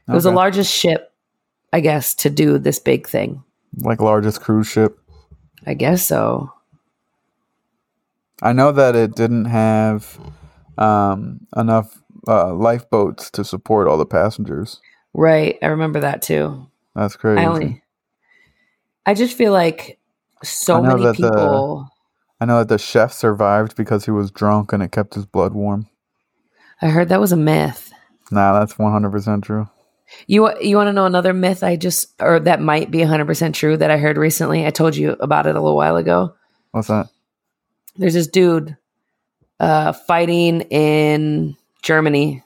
[0.08, 1.12] It was the largest ship,
[1.74, 3.44] I guess, to do this big thing.
[3.80, 4.98] like largest cruise ship.
[5.66, 6.52] I guess so.
[8.44, 10.20] I know that it didn't have
[10.78, 14.82] um, enough uh, lifeboats to support all the passengers.
[15.14, 15.58] Right.
[15.62, 16.68] I remember that too.
[16.94, 17.42] That's crazy.
[17.42, 17.84] I only.
[19.06, 19.98] I just feel like
[20.44, 21.90] so many that the- people.
[22.42, 25.54] I know that the chef survived because he was drunk and it kept his blood
[25.54, 25.88] warm.
[26.82, 27.94] I heard that was a myth.
[28.30, 29.70] Nah, that's one hundred percent true.
[30.28, 33.78] You you want to know another myth I just or that might be 100% true
[33.78, 34.66] that I heard recently?
[34.66, 36.36] I told you about it a little while ago.
[36.72, 37.08] What's that?
[37.96, 38.76] There's this dude
[39.60, 42.44] uh fighting in Germany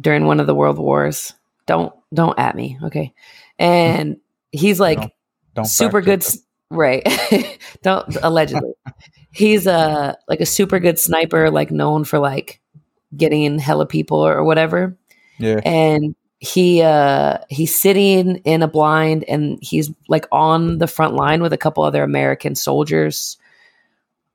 [0.00, 1.32] during one of the world wars.
[1.66, 3.12] Don't don't at me, okay?
[3.58, 4.18] And
[4.52, 5.12] he's like Don't-
[5.54, 6.38] Don't super good s-
[6.70, 7.06] right
[7.82, 8.72] don't allegedly
[9.30, 12.60] he's a like a super good sniper like known for like
[13.16, 14.96] getting hella people or whatever.
[15.38, 15.60] Yeah.
[15.64, 21.40] and he uh he's sitting in a blind and he's like on the front line
[21.42, 23.36] with a couple other american soldiers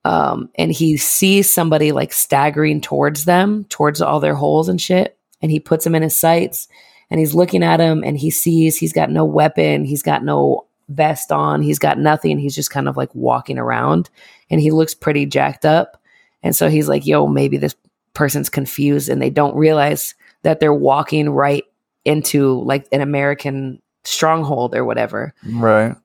[0.05, 5.17] um and he sees somebody like staggering towards them towards all their holes and shit
[5.41, 6.67] and he puts him in his sights
[7.09, 10.65] and he's looking at him and he sees he's got no weapon he's got no
[10.89, 14.09] vest on he's got nothing he's just kind of like walking around
[14.49, 16.01] and he looks pretty jacked up
[16.43, 17.75] and so he's like yo maybe this
[18.13, 21.63] person's confused and they don't realize that they're walking right
[22.03, 25.95] into like an american stronghold or whatever Right.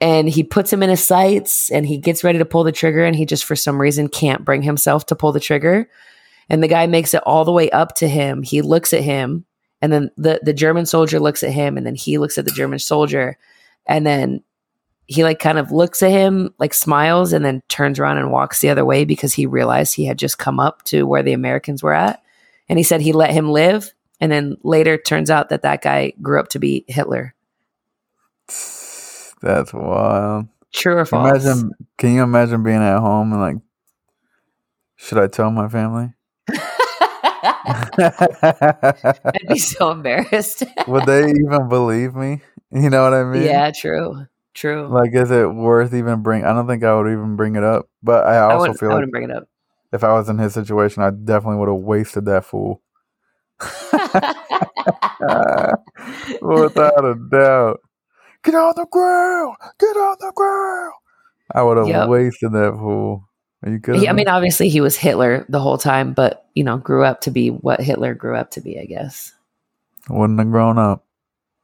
[0.00, 3.04] And he puts him in his sights and he gets ready to pull the trigger
[3.04, 5.88] and he just for some reason can't bring himself to pull the trigger.
[6.48, 8.42] And the guy makes it all the way up to him.
[8.42, 9.44] He looks at him
[9.82, 12.50] and then the the german soldier looks at him and then he looks at the
[12.50, 13.36] german soldier.
[13.86, 14.42] And then
[15.06, 18.60] he like kind of looks at him like smiles and then turns around and walks
[18.60, 21.82] the other way because he realized he had just come up to where the americans
[21.82, 22.22] were at.
[22.68, 23.92] And he said he let him live.
[24.20, 27.34] And then later turns out that that guy grew up to be hitler
[29.42, 30.48] That's wild.
[30.72, 31.70] true or false Imagine.
[31.98, 33.56] Can you imagine being at home and like,
[34.96, 36.12] should I tell my family?
[38.02, 40.62] I'd be so embarrassed.
[40.86, 42.42] Would they even believe me?
[42.72, 43.42] You know what I mean?
[43.44, 44.26] yeah, true.
[44.54, 44.88] True.
[44.88, 46.44] Like, is it worth even bring?
[46.44, 47.88] I don't think I would even bring it up.
[48.02, 49.48] But I I, also wouldn't, feel I like bring it up.
[49.92, 52.82] if I was in his situation, I definitely would have wasted that fool.
[56.42, 57.80] Without a doubt.
[58.44, 59.56] Get on the ground!
[59.78, 60.92] Get on the ground!
[61.54, 62.08] I would have Yep.
[62.08, 63.28] wasted that fool.
[63.64, 64.00] Are you kidding?
[64.00, 67.20] He- I mean, obviously he was Hitler the whole time, but you know, grew up
[67.22, 69.34] to be what Hitler grew up to be, I guess.
[70.08, 71.04] wouldn't have grown up.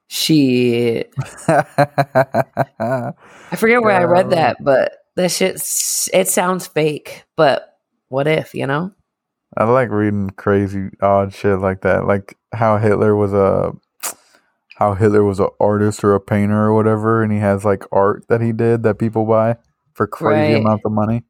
[0.08, 1.12] Shit.
[1.48, 3.12] I
[3.56, 5.56] forget where I read that, but that shit,
[6.12, 8.92] it sounds fake, but what if, you know?
[9.56, 12.06] I like reading crazy, odd shit like that.
[12.06, 13.72] Like how Hitler was a,
[14.76, 18.26] how Hitler was an artist or a painter or whatever, and he has like art
[18.28, 19.56] that he did that people buy
[19.94, 20.60] for crazy Right.
[20.60, 21.22] amounts of money.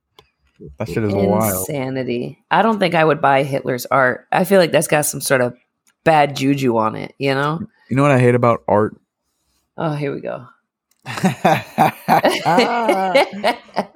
[0.79, 1.69] That shit is wild.
[1.69, 2.43] Insanity.
[2.51, 4.27] I don't think I would buy Hitler's art.
[4.33, 5.55] I feel like that's got some sort of
[6.05, 7.61] bad juju on it, you know?
[7.89, 8.97] You know what I hate about art?
[9.77, 10.47] Oh, here we go.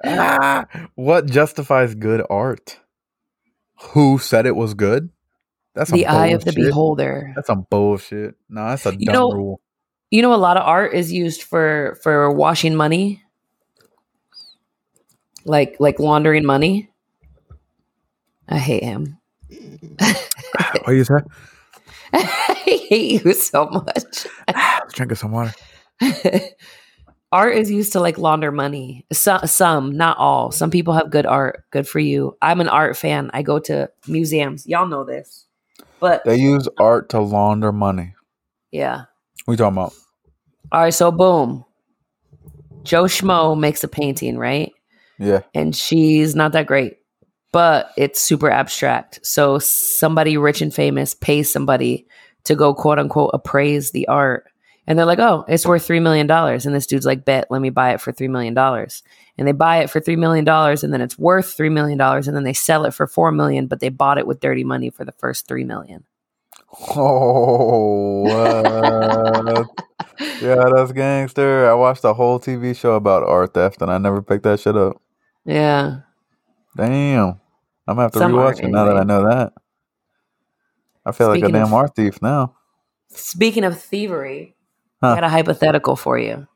[0.03, 2.79] Ah, what justifies good art?
[3.93, 5.09] Who said it was good?
[5.73, 7.31] That's the eye of the beholder.
[7.35, 8.35] That's some bullshit.
[8.49, 9.61] No, that's a You dumb know- rule.
[10.09, 13.23] You know, a lot of art is used for for washing money,
[15.45, 16.89] like like laundering money.
[18.49, 19.17] I hate him.
[20.83, 21.19] What you say?
[22.13, 22.19] I
[22.89, 24.27] hate you so much.
[24.53, 25.53] Ah, let's drink some water.
[27.31, 29.05] art is used to like launder money.
[29.13, 30.51] Some, some, not all.
[30.51, 31.63] Some people have good art.
[31.71, 32.35] Good for you.
[32.41, 33.31] I'm an art fan.
[33.33, 34.67] I go to museums.
[34.67, 35.45] Y'all know this,
[36.01, 38.15] but They use art to launder money.
[38.71, 39.03] yeah.
[39.45, 39.93] What you talking about?
[40.71, 40.93] All right.
[40.93, 41.63] So boom,
[42.83, 44.71] Joe Schmo makes a painting, right?
[45.19, 45.41] Yeah.
[45.53, 46.97] and she's not that great,
[47.51, 49.19] but it's super abstract.
[49.23, 52.07] So somebody rich and famous pays somebody
[52.45, 54.45] to go quote unquote appraise the art.
[54.91, 56.29] And they're like, oh, it's worth $3 million.
[56.29, 58.57] And this dude's like, bet, let me buy it for $3 million.
[58.57, 62.01] And they buy it for $3 million and then it's worth $3 million.
[62.01, 64.89] And then they sell it for 4 million, but they bought it with dirty money
[64.89, 66.03] for the first 3 million.
[66.89, 68.25] Oh,
[70.41, 71.71] yeah, that's gangster.
[71.71, 74.75] I watched a whole TV show about art theft, and I never picked that shit
[74.75, 75.01] up.
[75.45, 75.99] Yeah.
[76.75, 77.39] Damn,
[77.87, 79.53] I'm gonna have to Some rewatch it now that I know that.
[81.05, 82.55] I feel like a damn of- art thief now.
[83.07, 84.55] Speaking of thievery,
[85.01, 85.11] Huh.
[85.11, 86.47] I got a hypothetical for you.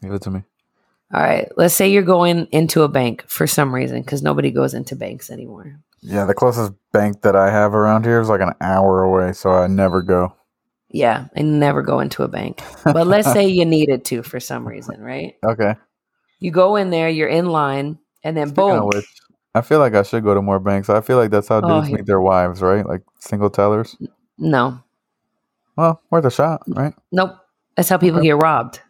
[0.00, 0.42] Give it to me.
[1.12, 1.50] All right.
[1.56, 5.30] Let's say you're going into a bank for some reason because nobody goes into banks
[5.30, 5.78] anymore.
[6.00, 9.50] Yeah, the closest bank that I have around here is like an hour away, so
[9.52, 10.34] I never go.
[10.88, 12.60] Yeah, I never go into a bank.
[12.84, 15.36] But let's say you needed to for some reason, right?
[15.44, 15.74] Okay.
[16.40, 18.86] You go in there, you're in line, and then Speaking boom.
[18.88, 19.06] which,
[19.54, 20.88] I feel like I should go to more banks.
[20.90, 21.96] I feel like that's how Oh, dudes yeah.
[21.98, 22.84] meet their wives, right?
[22.84, 23.96] Like single tellers.
[24.38, 24.80] No,
[25.76, 26.94] Well, worth a shot, right?
[27.12, 27.36] nope.
[27.76, 28.80] That's how people get robbed.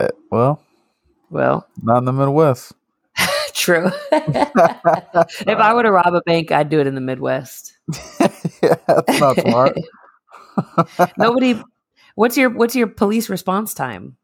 [0.00, 0.62] Eh, well,
[1.30, 2.72] Well, not in the Midwest.
[3.54, 3.90] true.
[4.12, 7.76] if I were to rob a bank, I'd do it in the Midwest.
[8.62, 9.76] yeah, that's not smart.
[11.18, 11.60] Nobody.
[12.14, 14.16] What's your What's your police response time?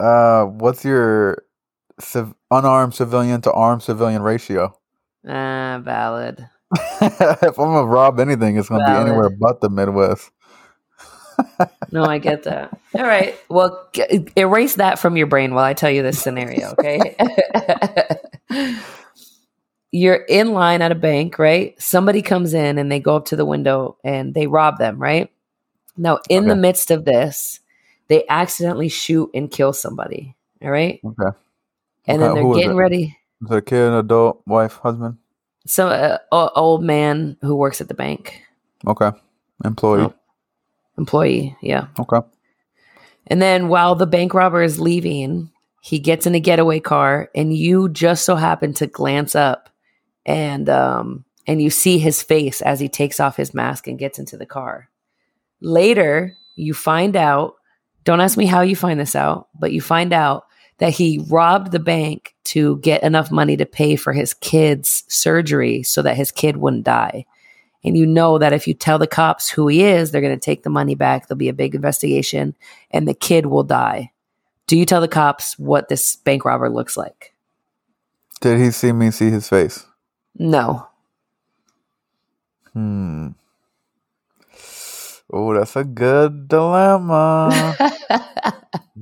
[0.00, 1.44] Uh, what's your
[2.00, 4.76] civ- unarmed civilian to armed civilian ratio?
[5.28, 6.48] Ah, valid.
[7.00, 9.04] if I'm gonna rob anything, it's gonna Valid.
[9.06, 10.30] be anywhere but the Midwest.
[11.90, 12.78] No, I get that.
[12.94, 13.36] All right.
[13.48, 17.16] Well, g- erase that from your brain while I tell you this scenario, okay?
[19.90, 21.80] You're in line at a bank, right?
[21.80, 25.30] Somebody comes in and they go up to the window and they rob them, right?
[25.98, 27.60] Now, in the midst of this,
[28.08, 30.98] they accidentally shoot and kill somebody, all right?
[31.04, 31.36] Okay.
[32.06, 33.18] And Okay, then they're who getting ready.
[33.42, 35.18] Is it a kid, an adult, wife, husband?
[35.66, 38.42] Some uh, old man who works at the bank,
[38.86, 39.12] Okay.
[39.64, 40.12] Employee.
[40.98, 41.86] Employee, yeah.
[41.98, 42.26] Okay.
[43.26, 47.56] And then while the bank robber is leaving, he gets in a getaway car, and
[47.56, 49.68] you just so happen to glance up
[50.24, 54.18] and um and you see his face as he takes off his mask and gets
[54.18, 54.88] into the car.
[55.60, 57.54] Later, you find out,
[58.04, 60.44] don't ask me how you find this out, but you find out
[60.78, 65.82] that he robbed the bank to get enough money to pay for his kid's surgery
[65.82, 67.24] so that his kid wouldn't die.
[67.84, 70.44] And you know that if you tell the cops who he is, they're going to
[70.44, 71.26] take the money back.
[71.26, 72.54] There'll be a big investigation
[72.90, 74.12] and the kid will die.
[74.66, 77.34] Do you tell the cops what this bank robber looks like?
[78.40, 79.86] Did he see me see his face?
[80.38, 80.88] No.
[82.72, 83.28] Hmm.
[85.32, 87.74] Oh, that's a good dilemma.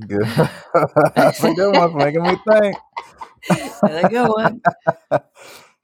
[0.07, 0.25] good.
[1.15, 1.97] that's a good one.
[1.97, 2.77] Making me think.
[3.83, 4.33] There you go.
[4.33, 4.61] one.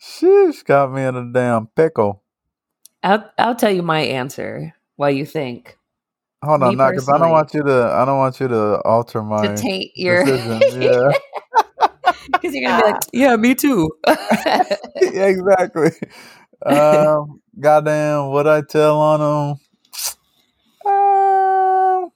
[0.01, 2.23] Sheesh, got me in a damn pickle.
[3.07, 5.79] I'll, I'll tell you my answer while you think
[6.45, 7.91] Hold on, now because I don't want you to.
[7.93, 10.77] I don't want you to alter my to taint your decisions.
[10.85, 11.89] Yeah,
[12.33, 13.91] because you're gonna be like, yeah, me too.
[14.07, 15.91] yeah, exactly.
[16.65, 20.91] Um, goddamn, what I tell on him?
[20.93, 22.11] Um,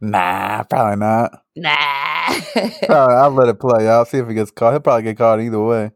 [0.00, 1.42] nah, probably not.
[1.56, 2.40] nah.
[2.86, 3.88] Probably, I'll let it play.
[3.88, 4.72] I'll see if he gets caught.
[4.72, 5.90] He'll probably get caught either way.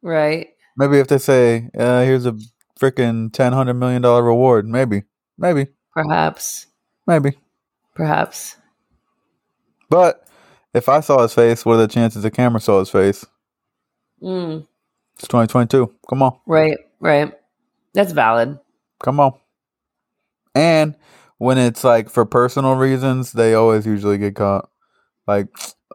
[0.00, 0.51] right.
[0.76, 2.36] Maybe if they say, uh, "Here's a
[2.80, 5.02] freaking ten hundred million dollar reward," maybe,
[5.38, 6.66] maybe, Perhaps.
[7.06, 7.38] maybe.
[7.94, 8.56] Perhaps.
[9.90, 10.26] But
[10.72, 13.26] if I saw his face, what are the chances the camera saw his face?
[14.22, 14.66] Mm,
[15.16, 15.92] It's 2022.
[16.08, 16.78] Come on, right.
[17.00, 17.32] Right.
[17.92, 18.58] That's valid.
[19.02, 19.32] come on.
[20.54, 20.96] And
[21.38, 24.68] when it's like for personal reasons, they always usually get caught.
[25.26, 25.48] Like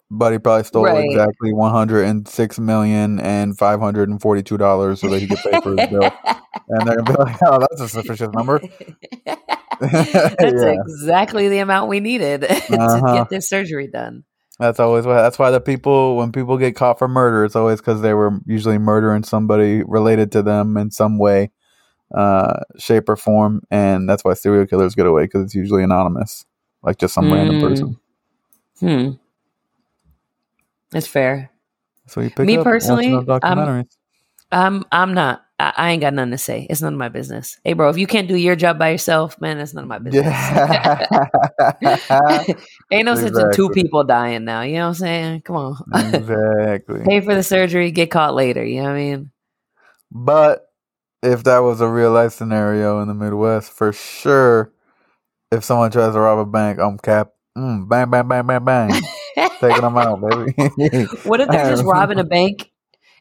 [0.10, 1.06] but he probably stole Right.
[1.06, 5.22] exactly one hundred and six million and five hundred and forty two dollars so that
[5.22, 6.12] he could pay for his bill.
[6.70, 8.60] And they're gonna be like, "Oh, that's a suspicious number."
[9.80, 9.92] That's
[10.42, 13.16] yeah, exactly the amount we needed to Uh-huh.
[13.16, 14.24] get this surgery done.
[14.60, 15.22] that's always why.
[15.22, 18.40] That's why the people when people get caught for murder, it's always because they were
[18.46, 21.52] usually murdering somebody related to them in some way,
[22.14, 26.44] uh, shape or form, and that's why serial killers get away because it's usually anonymous,
[26.84, 27.62] like just some random Mm.
[27.62, 28.00] person.
[28.80, 29.10] Hmm.
[30.92, 31.52] That's fair.
[32.08, 33.26] So you pick Me up personally, those
[34.52, 35.44] I'm- I'm not.
[35.60, 36.68] I, I ain't got nothing to say.
[36.70, 37.58] It's none of my business.
[37.64, 39.98] Hey, bro, if you can't do your job by yourself, man, that's none of my
[39.98, 40.26] business.
[40.26, 41.26] Yeah.
[42.92, 44.62] ain't no sense in two people dying now.
[44.62, 45.42] You know what I'm saying?
[45.42, 45.78] Come on.
[46.16, 47.02] exactly.
[47.04, 48.64] Pay for the surgery, get caught later.
[48.64, 49.32] You know what I mean?
[50.12, 50.70] But
[51.24, 54.72] if that was a real life scenario in the Midwest, for sure,
[55.52, 57.32] if someone tries to rob a bank, I'm cap.
[57.58, 59.02] Mm, bang, bang, bang, bang, bang.
[59.60, 60.54] Taking them out, baby.
[61.24, 62.72] What if they're just robbing a bank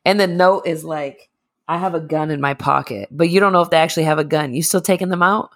[0.04, 1.30] and the note is like,
[1.68, 4.18] I have a gun in my pocket, but you don't know if they actually have
[4.18, 4.54] a gun.
[4.54, 5.50] You still taking them out?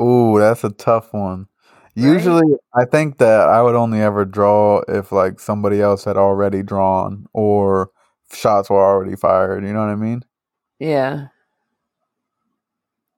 [0.00, 1.48] Ooh, that's a tough one.
[1.96, 2.12] Right?
[2.12, 6.62] Usually, I think that I would only ever draw if like somebody else had already
[6.62, 7.90] drawn or
[8.32, 9.64] shots were already fired.
[9.64, 10.24] You know what I mean?
[10.78, 11.28] Yeah.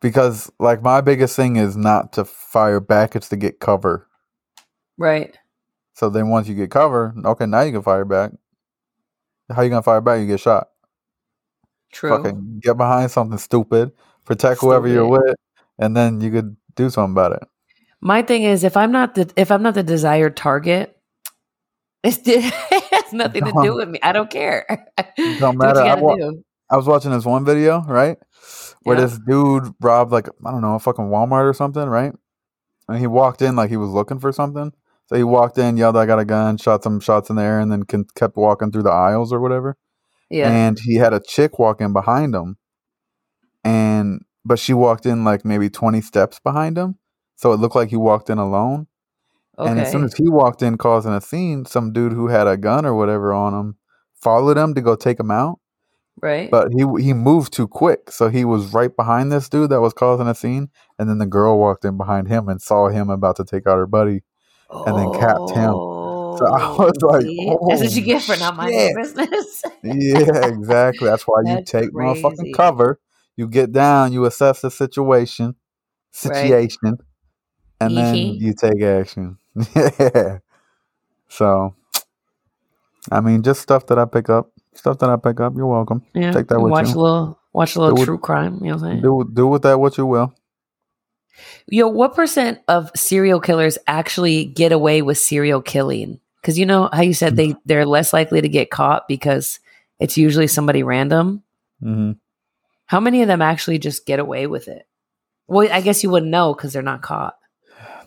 [0.00, 4.08] Because like my biggest thing is not to fire back; it's to get cover.
[4.96, 5.36] Right.
[6.00, 8.30] So then once you get cover, okay, now you can fire back.
[9.54, 10.18] How you gonna fire back?
[10.20, 10.68] You get shot.
[11.92, 12.08] True.
[12.16, 13.92] Fucking get behind something stupid,
[14.24, 15.36] protect whoever you're with,
[15.78, 17.42] and then you could do something about it.
[18.00, 20.96] My thing is if I'm not the if I'm not the desired target,
[22.02, 23.98] it's, it has nothing to do with me.
[24.02, 24.86] I don't care.
[25.18, 25.80] do Don't matter.
[25.82, 26.42] I wa- do.
[26.70, 28.16] I was watching this one video, right?
[28.84, 29.04] Where Yeah.
[29.04, 32.14] this dude robbed like I don't know, a fucking Walmart or something, right?
[32.88, 34.72] And he walked in like he was looking for something.
[35.10, 37.58] So he walked in, yelled, "I got a gun!" Shot some shots in the air,
[37.58, 37.82] and then
[38.14, 39.76] kept walking through the aisles or whatever.
[40.30, 40.48] Yeah.
[40.48, 42.58] And he had a chick walking behind him,
[43.64, 46.94] and but she walked in like maybe twenty steps behind him,
[47.34, 48.86] so it looked like he walked in alone.
[49.58, 49.68] Okay.
[49.68, 52.56] And as soon as he walked in, causing a scene, some dude who had a
[52.56, 53.76] gun or whatever on him
[54.14, 55.58] followed him to go take him out.
[56.22, 56.48] Right.
[56.48, 59.92] But he he moved too quick, so he was right behind this dude that was
[59.92, 60.68] causing a scene,
[61.00, 63.76] and then the girl walked in behind him and saw him about to take out
[63.76, 64.22] her buddy.
[64.72, 65.74] And then capped him.
[66.38, 67.46] So I oh, was like, see?
[67.68, 69.62] that's what you "Oh, get for not minding business.
[69.82, 71.08] Yeah, exactly.
[71.08, 72.22] That's why you That's take crazy.
[72.22, 73.00] motherfucking cover.
[73.36, 75.54] You get down, you assess the situation,
[76.12, 76.98] situation,
[77.80, 79.38] and then you take action.
[79.74, 80.38] Yeah.
[81.28, 81.74] So,
[83.10, 84.52] I mean, just stuff that I pick up.
[84.74, 85.54] Stuff that I pick up.
[85.56, 86.04] You're welcome.
[86.14, 86.32] yeah.
[86.32, 86.94] take that with watch you.
[86.94, 88.58] a little watch a little Do true crime.
[88.60, 89.02] You know what I'm saying?
[89.02, 90.32] Do do with that what you will.
[91.66, 96.20] Yo, what percent of serial killers actually get away with serial killing?
[96.40, 99.60] Because you know how you said they they're less likely to get caught because
[99.98, 101.42] it's usually somebody random.
[101.80, 102.12] hmm
[102.86, 104.86] How many of them actually just get away with it?
[105.46, 107.36] Well, I guess you wouldn't know because they're not caught.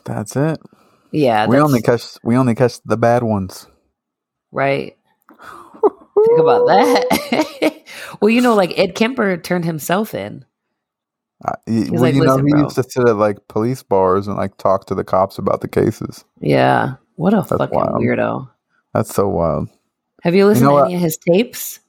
[0.05, 0.59] That's it.
[1.11, 3.67] Yeah, we only catch we only catch the bad ones.
[4.51, 4.97] right.
[6.25, 7.83] Think about that.
[8.21, 10.45] well, you know, like Ed Kemper turned himself in.
[11.67, 14.37] Y- well, like, you know, he bro." used to sit at like police bars and
[14.37, 16.23] like talk to the cops about the cases.
[16.39, 18.01] Yeah, what a fucking wild.
[18.01, 18.49] weirdo.
[18.93, 19.69] That's so wild.
[20.21, 20.85] Have you listened know to what?
[20.85, 21.79] any of his tapes?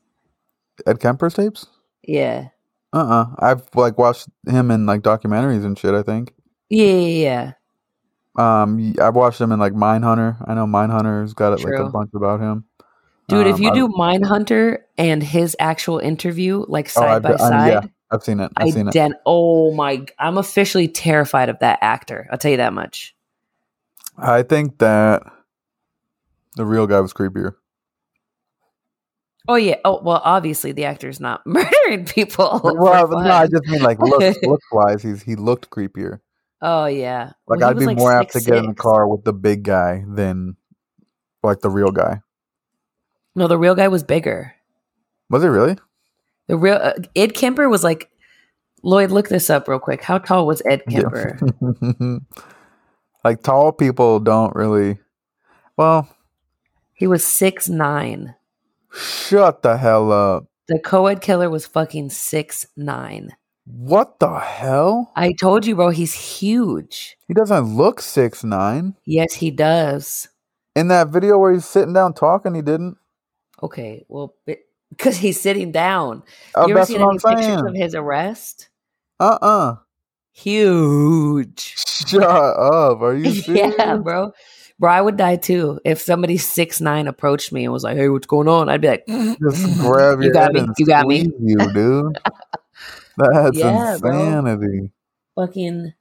[0.86, 1.66] Ed Kemper's tapes?
[2.02, 2.48] Yeah,
[2.92, 5.94] Uh uh I've like watched him in like documentaries and shit.
[5.94, 6.34] I think.
[6.68, 7.52] yeah, yeah.
[8.36, 8.62] yeah.
[8.62, 10.36] Um, I've watched him in like Mindhunter.
[10.48, 12.64] I know Mindhunter's got like a bunch about him.
[13.28, 17.22] Dude, if Um, you I- do Mindhunter and his actual interview, like Oh, side I've
[17.22, 18.52] by I- yeah, side, I've seen it.
[18.56, 18.94] I've seen it.
[18.94, 22.28] ident- oh my, I'm officially terrified of that actor.
[22.30, 23.14] I'll tell you that much.
[24.16, 25.22] I think that
[26.56, 27.54] the real guy was creepier.
[29.48, 29.76] Oh yeah.
[29.84, 32.60] Oh well, obviously the actor's not murdering people.
[32.62, 35.02] well, no, I just mean like looks looks wise.
[35.02, 36.20] He's he looked creepier.
[36.62, 37.32] oh yeah.
[37.46, 40.04] Like Well, I'd be more apt to get in the car with the big guy
[40.08, 40.56] than
[41.42, 42.20] like the real guy.
[43.34, 44.54] No, the real guy was bigger.
[45.28, 45.76] Was it really?
[46.46, 48.10] The real uh, Ed Kemper was like.
[48.86, 50.02] Lloyd, look this up real quick.
[50.02, 51.00] How tall was Ed Yeah.
[51.04, 51.38] Kemper?
[53.24, 54.98] like tall people don't really.
[55.78, 56.06] Well,
[56.92, 58.34] He was six nine.
[58.92, 60.44] shut the hell up.
[60.68, 63.30] The co-ed killer was fucking six nine.
[63.64, 65.12] What the hell?
[65.16, 65.88] I told you, bro.
[65.88, 67.16] He's huge.
[67.26, 68.96] He doesn't look six nine.
[69.06, 70.28] Yes, he does.
[70.76, 72.98] In that video where he's sitting down talking, he didn't.
[73.62, 74.34] Okay, well,
[74.90, 76.22] because he's sitting down.
[76.54, 77.66] Oh, you ever seen any pictures saying.
[77.66, 78.68] of his arrest?
[79.20, 79.74] Uh uh
[80.32, 81.74] Huge.
[81.76, 83.00] Shut up.
[83.00, 83.74] Are you serious?
[83.78, 84.32] yeah, bro.
[84.80, 85.78] Bro, I would die too.
[85.84, 88.88] If somebody six nine approached me and was like, "Hey, what's going on?" I'd be
[88.88, 89.38] like, Just
[89.80, 90.66] grab You got me.
[90.76, 91.30] You got me.
[91.40, 92.18] you, dude.
[93.16, 94.10] That's Yeah, bro.
[94.10, 94.90] insanity.
[95.36, 95.92] "Fucking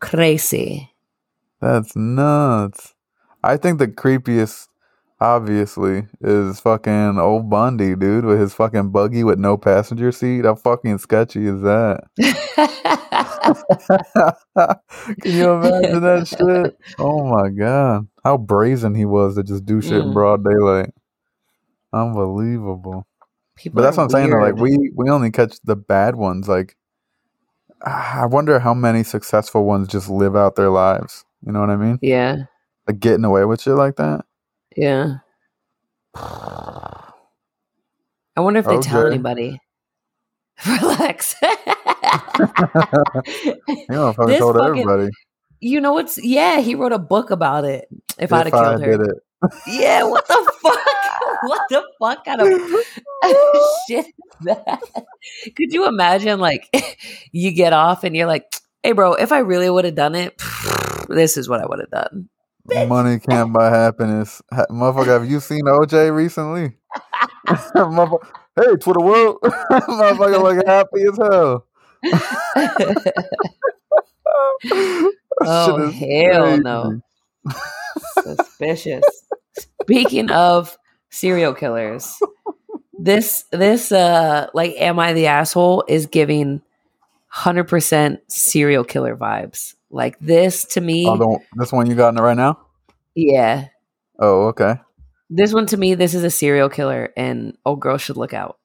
[0.00, 0.90] crazy."
[1.60, 2.94] That's nuts.
[3.42, 4.68] I think the creepiest,
[5.24, 10.44] obviously, is fucking old Bundy, dude, with his fucking buggy with no passenger seat.
[10.44, 12.02] How fucking sketchy is that?
[15.22, 16.78] Can you imagine that shit?
[16.98, 18.08] Oh my god.
[18.24, 20.14] How brazen he was to just do shit in Mm.
[20.14, 20.90] broad daylight.
[21.92, 23.06] Unbelievable.
[23.56, 24.30] People But that's what I'm saying.
[24.30, 26.48] Though, like we we only catch the bad ones.
[26.48, 26.76] Like
[27.86, 31.24] I wonder how many successful ones just live out their lives.
[31.46, 32.00] You know what I mean?
[32.02, 32.44] yeah,
[32.88, 34.24] Like getting away with shit like that.
[34.76, 35.16] Yeah.
[38.36, 39.60] I wonder if they tell anybody.
[40.66, 41.34] Relax.
[41.42, 41.48] You
[43.88, 45.10] know, if I This told fucking- everybody
[45.60, 46.22] you know what's?
[46.22, 47.88] Yeah, he wrote a book about it.
[48.18, 49.16] If, I'd have I killed her, did it.
[49.66, 50.02] yeah.
[50.04, 50.78] What the fuck?
[51.42, 52.48] what the fuck kind of
[53.88, 54.12] shit is
[54.42, 54.82] that?
[55.56, 56.68] Could you imagine, like,
[57.32, 58.44] you get off and you're like,
[58.82, 60.34] "Hey, bro, if I really would have done it,
[61.08, 62.28] this is what I would have done."
[62.70, 62.88] Bitch.
[62.88, 64.40] Money can't buy happiness.
[64.52, 66.72] Motherfucker, have you seen OJ recently?
[68.56, 69.38] Hey, Twitter world.
[69.42, 71.66] Motherfucker look happy as hell.
[75.40, 77.00] Oh, hell no.
[78.22, 79.04] Suspicious.
[79.82, 80.78] Speaking of
[81.10, 82.16] serial killers,
[82.98, 86.62] this this uh like am I the asshole is giving
[87.34, 89.74] 100% serial killer vibes.
[89.94, 92.58] Like this to me, Oh, the, this one you got in it right now?
[93.14, 93.68] yeah.
[94.18, 94.74] Oh, okay.
[95.30, 98.58] This one to me this is a serial killer and old girl should look out.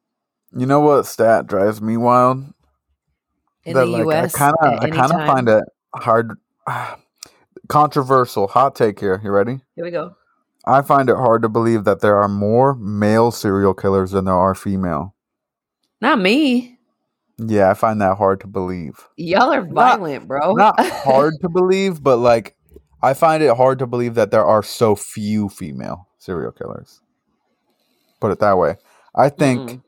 [0.57, 2.45] You know what stat drives me wild?
[3.63, 5.63] In that the like US I kind of I kind of find it
[5.95, 6.31] hard
[7.67, 9.21] controversial hot take here.
[9.23, 9.59] You ready?
[9.75, 10.15] Here we go.
[10.65, 14.33] I find it hard to believe that there are more male serial killers than there
[14.33, 15.13] are female.
[16.01, 16.78] Not me.
[17.39, 19.07] Yeah, I find that hard to believe.
[19.15, 20.53] Y'all are Not- violent, bro.
[20.53, 22.55] Not hard to believe, but like
[23.01, 27.01] I find it hard to believe that there are so few female serial killers.
[28.19, 28.75] Put it that way.
[29.15, 29.81] I think Mm-mm.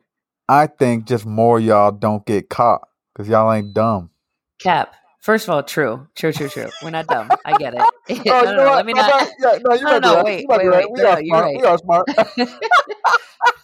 [0.48, 4.12] I think just more y'all don't get caught because y'all ain't dumb.
[4.60, 4.96] Cap.
[5.20, 6.08] First of all, true.
[6.16, 6.68] True, true, true.
[6.82, 7.30] We're not dumb.
[7.46, 7.82] I get it.
[8.32, 9.30] Oh, no, no, no, let me not.
[9.40, 10.26] Yeah, no, you No, no, right.
[10.26, 10.92] wait, You might be wait, right.
[10.92, 10.92] wait.
[10.92, 11.46] We No, are you're smart.
[11.46, 11.58] right.
[11.58, 12.08] We are smart.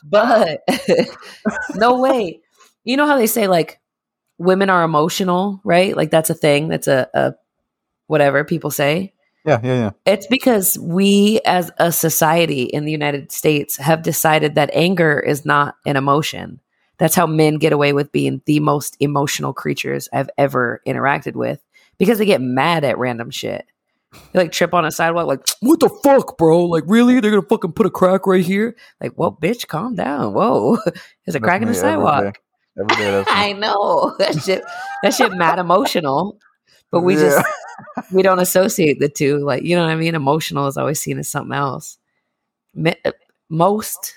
[0.03, 0.59] but
[1.75, 2.41] no way.
[2.87, 3.81] You know how they say like
[4.37, 5.95] women are emotional, right?
[5.95, 6.69] Like that's a thing.
[6.69, 7.33] That's a, a
[8.07, 9.13] whatever people say.
[9.45, 9.91] yeah, yeah, yeah.
[10.05, 15.45] It's because we as a society in the United States have decided that anger is
[15.45, 16.61] not an emotion.
[16.97, 21.59] That's how men get away with being the most emotional creatures I've ever interacted with
[21.97, 23.65] because they get mad at random shit.
[24.31, 26.63] They like trip on a sidewalk, like, what the fuck, bro?
[26.63, 27.19] Like, really?
[27.19, 28.77] They're gonna fucking put a crack right here?
[29.01, 30.33] Like, well, bitch, calm down.
[30.33, 30.77] Whoa.
[30.85, 30.95] There's
[31.27, 32.39] a That's crack in the sidewalk.
[32.79, 33.29] Every day that's.
[33.33, 34.15] I know.
[34.19, 34.63] That shit
[35.03, 36.37] that shit mad emotional.
[36.91, 37.41] But we Yeah.
[37.41, 37.47] just
[38.13, 39.37] we don't associate the two.
[39.39, 40.15] Like, you know what I mean?
[40.15, 41.97] Emotional is always seen as something else.
[42.85, 42.93] Uh,
[43.49, 44.15] most,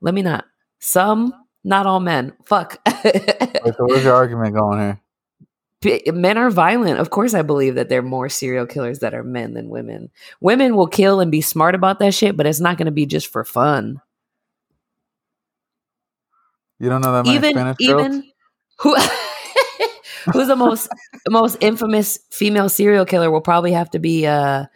[0.00, 0.44] let me not.
[0.80, 1.32] Some,
[1.64, 2.32] not all men.
[2.46, 2.80] Fuck.
[3.04, 3.14] Wait,
[3.76, 4.78] so where's your argument going
[5.82, 6.12] here?
[6.12, 6.98] Men are violent.
[6.98, 10.10] Of course, I believe that there are more serial killers that are men than women.
[10.40, 13.06] Women will kill and be smart about that shit, but it's not going to be
[13.06, 14.00] just for fun.
[16.78, 18.00] You don't know that many even Spanish girls?
[18.00, 18.24] even
[18.78, 18.96] who
[20.32, 20.88] who's the most
[21.28, 24.66] most infamous female serial killer will probably have to be uh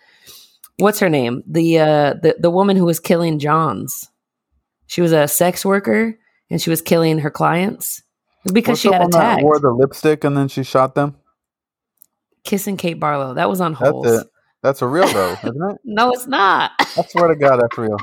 [0.79, 4.11] what's her name the uh the, the woman who was killing johns
[4.87, 6.19] she was a sex worker
[6.51, 8.03] and she was killing her clients
[8.53, 11.17] because What's she had that attacked Wore the lipstick and then she shot them.
[12.45, 14.27] kissing kate barlow that was on That's it.
[14.63, 15.79] That's a real though, isn't it?
[15.85, 17.97] no it's not I swear to God, that's real.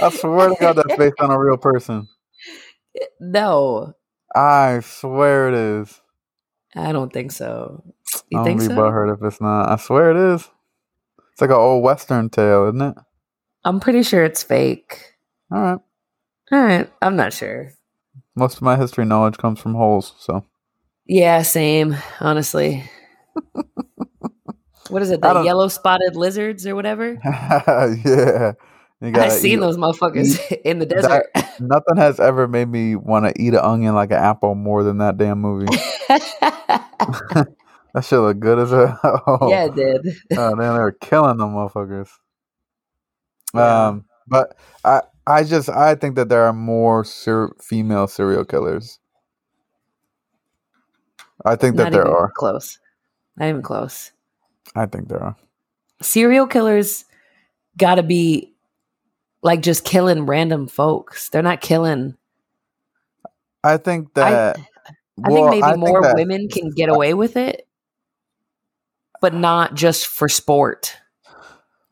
[0.00, 2.08] I swear to God, that's based on a real person.
[3.20, 3.94] No
[4.34, 6.00] I swear it is.
[6.74, 7.82] i don't think so
[8.30, 9.68] you I'm think be so butthurt if it's not.
[9.70, 10.48] I swear it is.
[11.32, 12.96] It's like an old western tale, isn't it?
[13.64, 15.14] i'm pretty sure it's fake
[15.50, 15.78] All right.
[16.52, 17.72] all right i'm not sure
[18.36, 20.44] Most of my history knowledge comes from holes, so
[21.06, 22.82] Yeah, same, honestly.
[24.88, 25.20] what is it?
[25.20, 27.18] The yellow spotted lizards or whatever?
[27.24, 28.52] yeah.
[29.02, 31.26] I've seen eat- those motherfuckers in the desert.
[31.60, 34.98] Nothing has ever made me want to eat an onion like an apple more than
[34.98, 35.66] that damn movie.
[37.94, 38.98] That shit look good as a.
[39.04, 40.16] Oh, yeah, it did.
[40.36, 42.08] oh, man, they were killing them motherfuckers.
[43.54, 43.86] Yeah.
[43.86, 48.98] Um, but I, I just, I think that there are more ser- female serial killers.
[51.44, 52.32] I think that Not there even are.
[52.34, 52.80] close.
[53.36, 54.10] Not even close.
[54.74, 55.36] I think there are.
[56.02, 57.04] serial killers
[57.78, 58.53] got to be
[59.44, 61.28] like just killing random folks.
[61.28, 62.16] They're not killing.
[63.62, 64.56] I think that.
[64.56, 67.68] I well, think maybe I more that- women can get away with it,
[69.20, 70.96] but not just for sport.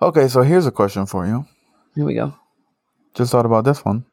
[0.01, 1.47] Okay, so here's a question for you.
[1.95, 2.35] Here we go.
[3.15, 4.07] Just thought about this one.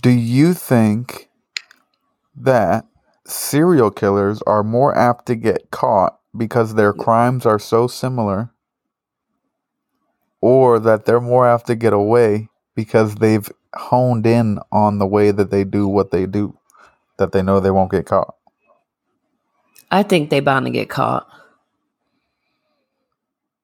[0.00, 1.28] Do you think
[2.34, 2.86] that
[3.26, 8.50] serial killers are more apt to get caught because their crimes are so similar,
[10.40, 15.30] or that they're more apt to get away because they've honed in on the way
[15.30, 16.56] that they do what they do,
[17.18, 18.34] that they know they won't get caught?
[19.90, 21.26] I think they bound to get caught.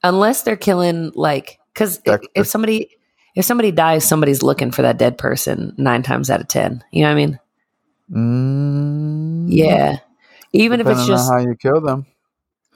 [0.03, 2.91] Unless they're killing like cuz if, if somebody
[3.35, 6.85] if somebody dies somebody's looking for that dead person 9 times out of 10.
[6.93, 7.41] You know what I mean?
[8.13, 9.99] Mm, Yeah.
[10.53, 12.07] Even if it's just how you kill them.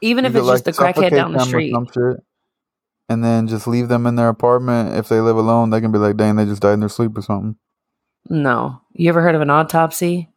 [0.00, 1.72] even if it's just the crackhead down the street.
[3.08, 4.94] And then just leave them in their apartment.
[4.94, 7.16] If they live alone, they can be like, "Dang, they just died in their sleep
[7.16, 7.56] or something."
[8.28, 8.80] No.
[8.92, 10.28] You ever heard of an autopsy?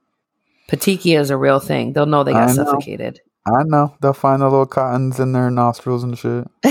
[0.70, 1.94] Petechia is a real thing.
[1.94, 2.64] They'll know they got I know.
[2.66, 3.20] suffocated.
[3.46, 6.48] I know they'll find the little cottons in their nostrils and shit.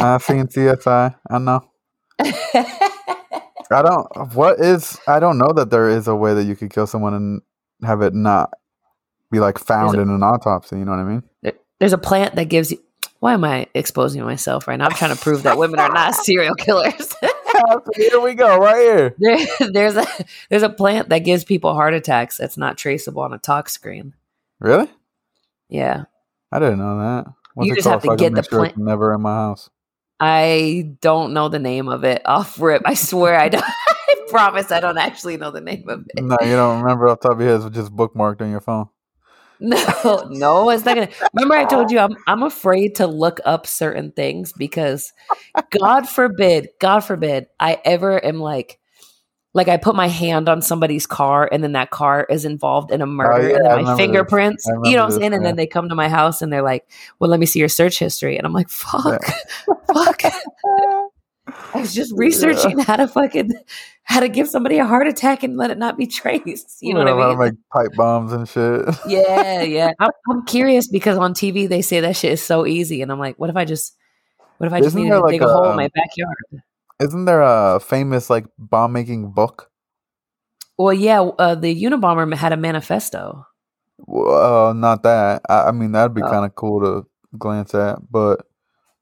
[0.00, 1.14] I've seen CSI.
[1.30, 1.64] I know.
[3.70, 4.34] I don't.
[4.34, 4.98] What is?
[5.06, 7.42] I don't know that there is a way that you could kill someone and
[7.82, 8.54] have it not
[9.30, 10.78] be like found There's in an autopsy.
[10.78, 11.22] You know what I mean?
[11.42, 12.78] There- There's a plant that gives you.
[13.20, 14.86] Why am I exposing myself right now?
[14.86, 17.14] I'm trying to prove that women are not serial killers.
[17.96, 19.16] here we go, right here.
[19.18, 20.06] there, there's a
[20.50, 24.14] there's a plant that gives people heart attacks that's not traceable on a tox screen.
[24.60, 24.88] Really?
[25.68, 26.04] Yeah,
[26.52, 27.32] I didn't know that.
[27.54, 29.68] What's You just have to so get the sure plant- Never in my house.
[30.20, 32.82] I don't know the name of it off rip.
[32.84, 33.64] I swear I don't.
[34.08, 36.22] I promise I don't actually know the name of it.
[36.22, 37.66] No, you don't remember off the top of your head.
[37.66, 38.88] It's just bookmarked on your phone.
[40.04, 41.08] No, no, it's not gonna.
[41.34, 45.12] Remember, I told you I'm I'm afraid to look up certain things because,
[45.70, 48.78] God forbid, God forbid, I ever am like,
[49.54, 53.02] like I put my hand on somebody's car and then that car is involved in
[53.02, 55.30] a murder yeah, and then my fingerprints, you know what I'm saying?
[55.30, 55.48] this, And yeah.
[55.48, 56.88] then they come to my house and they're like,
[57.18, 59.24] "Well, let me see your search history," and I'm like, "Fuck,
[59.92, 60.22] fuck."
[61.74, 63.52] I was just researching how to fucking
[64.04, 66.78] how to give somebody a heart attack and let it not be traced.
[66.80, 67.38] You know what I mean?
[67.38, 68.86] make pipe bombs and shit.
[69.08, 69.90] yeah, yeah.
[70.00, 73.18] I'm, I'm curious because on TV they say that shit is so easy, and I'm
[73.18, 73.96] like, what if I just,
[74.58, 76.62] what if I just needed to like dig a, hole in my backyard?
[77.00, 79.70] Isn't there a famous like bomb making book?
[80.76, 83.46] Well, yeah, uh, the Unabomber had a manifesto.
[83.98, 85.42] Well, uh, not that.
[85.48, 86.30] I, I mean, that'd be Oh.
[86.30, 88.46] kind of cool to glance at, but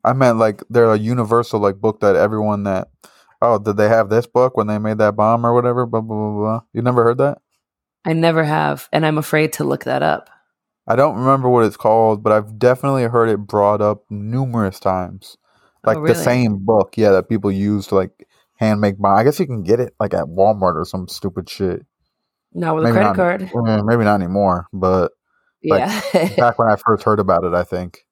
[0.06, 2.88] I meant like they're a universal like book that everyone that
[3.42, 5.84] oh did they have this book when they made that bomb or whatever?
[5.84, 6.60] Blah blah blah blah.
[6.72, 7.38] You never heard that?
[8.04, 10.30] I never have, and I'm afraid to look that up.
[10.86, 15.36] I don't remember what it's called, but I've definitely heard it brought up numerous times.
[15.84, 19.16] Oh, like Oh, the same book, yeah, that people use to like hand make bomb.
[19.16, 21.84] I guess you can get it like at Walmart or some stupid shit.
[22.52, 23.50] Not with a credit not- card.
[23.84, 25.10] Maybe not anymore, but
[25.64, 25.80] like,
[26.14, 26.36] yeah.
[26.36, 28.05] back when I first heard about it, I think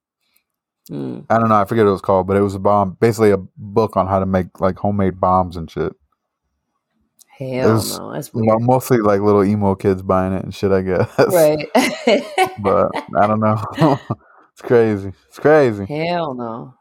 [0.91, 1.24] Mm.
[1.30, 3.30] I don't know, I forget what it was called, but it was a bomb, basically
[3.30, 5.95] a book on how to make like homemade bombs and shit.
[7.39, 8.62] Hell no, that's weird.
[8.62, 11.11] Mostly like little emo kids buying it and shit, I guess.
[11.18, 11.66] Right.
[12.61, 13.61] but I don't know.
[14.53, 15.12] it's crazy.
[15.28, 15.85] It's crazy.
[15.87, 16.74] Hell no.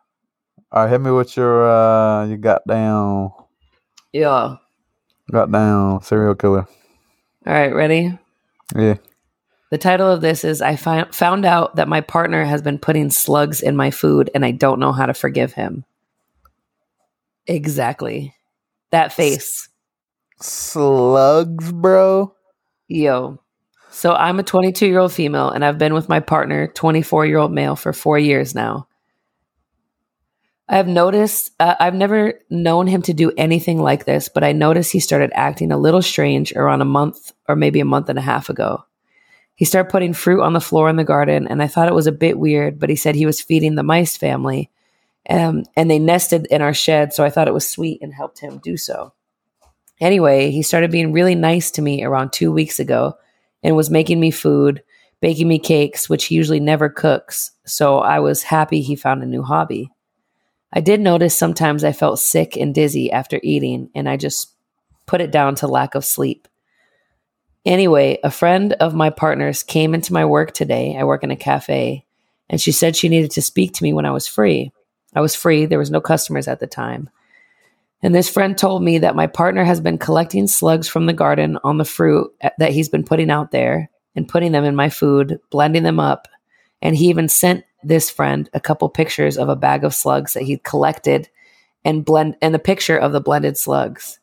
[0.72, 3.32] All right, hit me with your uh, you got down,
[4.12, 4.56] Yeah.
[5.32, 6.68] got down serial killer.
[7.46, 8.18] All right, ready?
[8.76, 8.96] Yeah.
[9.74, 13.10] The title of this is I fi- found out that my partner has been putting
[13.10, 15.84] slugs in my food and I don't know how to forgive him.
[17.48, 18.36] Exactly.
[18.92, 19.68] That face.
[20.40, 22.36] Slugs, bro.
[22.88, 23.40] Yo.
[23.90, 27.40] So I'm a 22 year old female and I've been with my partner, 24 year
[27.40, 28.88] old male, for four years now.
[30.70, 34.92] I've noticed, uh, I've never known him to do anything like this, but I noticed
[34.92, 38.22] he started acting a little strange around a month or maybe a month and a
[38.22, 38.86] half ago.
[39.56, 42.08] He started putting fruit on the floor in the garden, and I thought it was
[42.08, 44.72] a bit weird, but he said he was feeding the mice family,
[45.30, 48.40] um, and they nested in our shed, so I thought it was sweet and helped
[48.40, 49.14] him do so.
[50.00, 53.14] Anyway, he started being really nice to me around two weeks ago
[53.62, 54.84] and was making me food,
[55.22, 59.28] baking me cakes, which he usually never cooks, so I was happy he found a
[59.28, 59.92] new hobby.
[60.74, 64.52] I did notice sometimes I felt sick and dizzy after eating, and I just
[65.06, 66.48] put it down to lack of sleep.
[67.66, 70.98] Anyway, a friend of my partner's came into my work today.
[70.98, 72.06] I work in a cafe,
[72.50, 74.72] and she said she needed to speak to me when I was free.
[75.16, 77.10] I was free, there was no customers at the time.
[78.02, 81.58] And this friend told me that my partner has been collecting slugs from the garden
[81.64, 85.40] on the fruit that he's been putting out there and putting them in my food,
[85.50, 86.28] blending them up.
[86.82, 90.44] And he even sent this friend a couple pictures of a bag of slugs that
[90.44, 91.30] he'd collected
[91.86, 94.20] and blend and the picture of the blended slugs.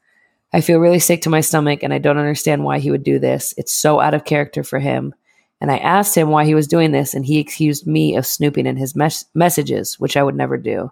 [0.53, 3.19] I feel really sick to my stomach and I don't understand why he would do
[3.19, 3.55] this.
[3.57, 5.15] It's so out of character for him.
[5.61, 8.67] And I asked him why he was doing this and he accused me of snooping
[8.67, 10.91] in his mes- messages, which I would never do.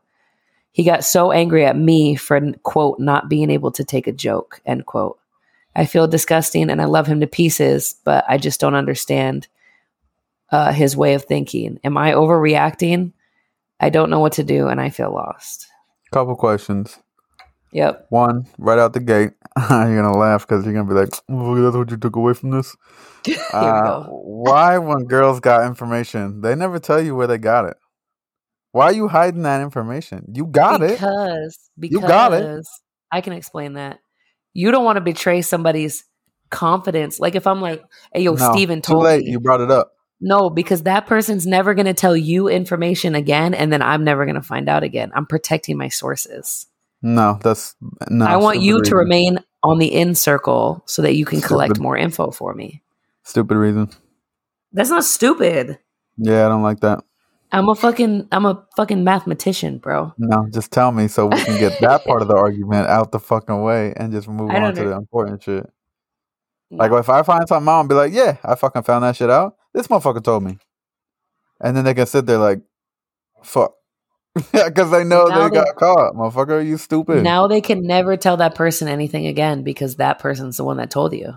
[0.71, 4.61] He got so angry at me for quote not being able to take a joke,
[4.65, 5.19] end quote.
[5.75, 9.49] I feel disgusting and I love him to pieces, but I just don't understand
[10.51, 11.81] uh, his way of thinking.
[11.83, 13.13] Am I overreacting?
[13.81, 15.67] I don't know what to do and I feel lost.
[16.13, 16.99] Couple questions.
[17.73, 18.07] Yep.
[18.11, 21.77] One, right out the gate, you're gonna laugh because you're gonna be like, oh, "That's
[21.77, 22.77] what you took away from this."
[23.53, 27.77] uh, why, when girls got information, they never tell you where they got it?
[28.73, 30.33] Why are you hiding that information?
[30.35, 30.95] You got because, it.
[30.95, 32.65] Because because you got it.
[33.11, 33.99] I can explain that.
[34.55, 36.05] You don't want to betray somebody's
[36.51, 37.21] confidence.
[37.21, 39.25] Like if I'm like, "Hey, yo, no, Steven too told late.
[39.25, 39.93] me." You brought it up.
[40.21, 44.25] No, because that person's never going to tell you information again, and then I'm never
[44.25, 45.13] going to find out again.
[45.15, 46.67] I'm protecting my sources.
[47.03, 47.77] No, that's
[48.11, 48.25] no.
[48.27, 48.85] I want you reason.
[48.91, 51.49] to remain on the in circle so that you can Stupid.
[51.49, 52.83] collect more info for me.
[53.23, 53.91] Stupid reason.
[54.73, 55.79] That's not stupid.
[56.17, 57.05] Yeah, I don't like that.
[57.51, 60.13] I'm a fucking I'm a fucking mathematician, bro.
[60.19, 63.21] No, just tell me so we can get that part of the argument out the
[63.21, 64.89] fucking way and just move on to know.
[64.91, 65.67] the important shit.
[66.71, 69.31] Like if I find something out and be like, yeah, I fucking found that shit
[69.31, 69.57] out.
[69.73, 70.59] This motherfucker told me.
[71.61, 72.61] And then they can sit there like,
[73.43, 73.75] fuck.
[74.53, 76.15] Because they know they, they- got caught.
[76.15, 77.23] Motherfucker, are you stupid?
[77.23, 80.91] Now they can never tell that person anything again because that person's the one that
[80.91, 81.35] told you.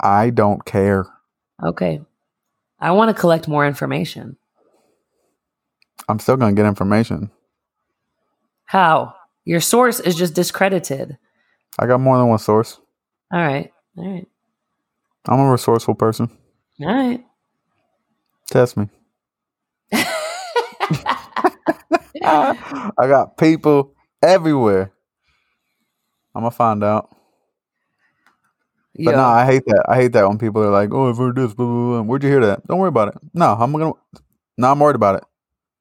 [0.00, 1.06] I don't care.
[1.62, 2.00] Okay.
[2.80, 4.36] I want to collect more information.
[6.08, 7.30] I'm still gonna get information.
[8.66, 9.14] How?
[9.44, 11.16] Your source is just discredited.
[11.78, 12.78] I got more than one source.
[13.32, 13.70] All right.
[13.96, 14.26] All right.
[15.26, 16.30] I'm a resourceful person.
[16.80, 17.24] All right.
[18.50, 18.88] Test me.
[22.22, 24.92] I got people everywhere.
[26.34, 27.10] I'm gonna find out.
[29.04, 29.16] But Yo.
[29.16, 29.84] no, I hate that.
[29.88, 32.02] I hate that when people are like, "Oh, I've heard this." Blah, blah, blah.
[32.02, 32.66] Where'd you hear that?
[32.66, 33.14] Don't worry about it.
[33.34, 33.92] No, I'm gonna.
[34.58, 35.24] No, I'm worried about it.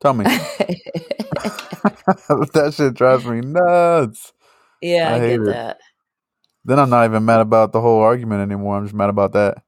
[0.01, 0.25] Tell me.
[2.53, 4.33] that shit drives me nuts.
[4.81, 5.45] yeah, I I, get it.
[5.45, 5.79] that.
[6.65, 8.77] Then I'm not even mad about the whole argument anymore.
[8.77, 9.63] I'm just mad about that.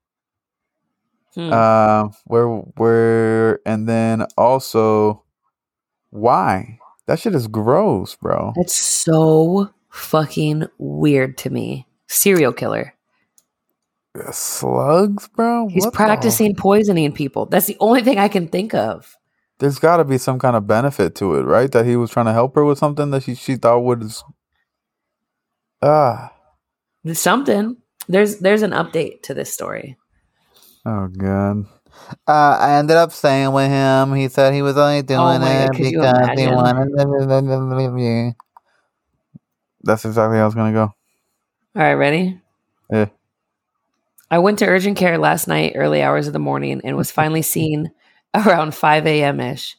[1.36, 1.54] Hmm.
[1.54, 5.25] Uh, where, where, and then also,
[6.16, 6.80] why?
[7.08, 8.54] That shit is gross, bro.
[8.56, 11.88] That's so fucking weird to me.
[12.08, 12.94] Serial killer.
[14.32, 15.68] Slugs, bro.
[15.68, 17.46] He's What the- practicing poisoning people.
[17.48, 19.16] That's the only thing I can think of.
[19.60, 21.72] There's got to be some kind of benefit to it, right?
[21.72, 24.24] That he was trying to help her with something that she she thought was.
[25.82, 26.32] Ah,
[27.14, 27.78] Something.
[28.08, 29.98] There's there's an update to this story.
[30.86, 31.66] oh god.
[32.28, 34.14] Uh, I ended up staying with him.
[34.14, 38.36] He said he was only doing Oh my God, it because he wanted.
[39.84, 40.82] That's exactly how I was gonna go.
[40.84, 40.96] All
[41.76, 42.40] right, ready?
[42.92, 43.08] Yeah.
[44.32, 47.42] I went to urgent care last night, early hours of the morning, and was finally
[47.44, 47.92] seen
[48.34, 49.40] around 5 a.m.
[49.40, 49.78] ish.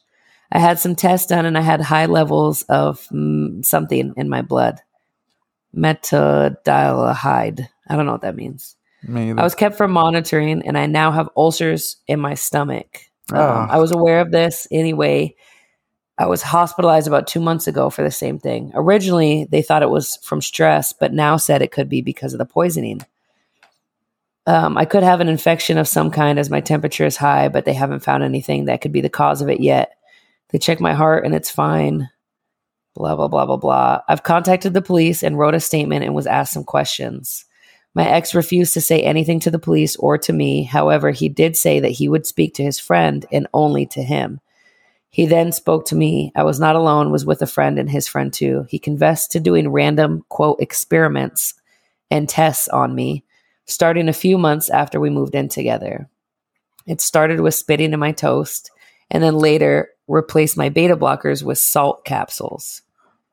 [0.51, 4.41] I had some tests done and I had high levels of mm, something in my
[4.41, 4.79] blood.
[5.75, 7.67] Metadilahide.
[7.87, 8.75] I don't know what that means.
[9.39, 13.01] I was kept from monitoring and I now have ulcers in my stomach.
[13.31, 13.67] Um, Ah.
[13.69, 15.35] I was aware of this anyway.
[16.17, 18.71] I was hospitalized about two months ago for the same thing.
[18.73, 22.39] Originally, they thought it was from stress, but now said it could be because of
[22.39, 23.01] the poisoning.
[24.47, 27.65] Um, I could have an infection of some kind as my temperature is high, but
[27.65, 29.97] they haven't found anything that could be the cause of it yet.
[30.49, 32.09] They checked my heart and it's fine.
[32.95, 34.01] Blah, blah, blah, blah, blah.
[34.07, 37.45] I've contacted the police and wrote a statement and was asked some questions.
[37.97, 40.61] My ex refused to say anything to the police or to me.
[40.61, 44.39] However, he did say that he would speak to his friend and only to him.
[45.09, 46.31] He then spoke to me.
[46.35, 48.67] I was not alone, was with a friend and his friend too.
[48.69, 51.55] He confessed to doing random, quote, experiments
[52.11, 53.23] and tests on me,
[53.65, 56.07] starting a few months after we moved in together.
[56.85, 58.69] It started with spitting in my toast
[59.09, 62.83] and then later replaced my beta blockers with salt capsules.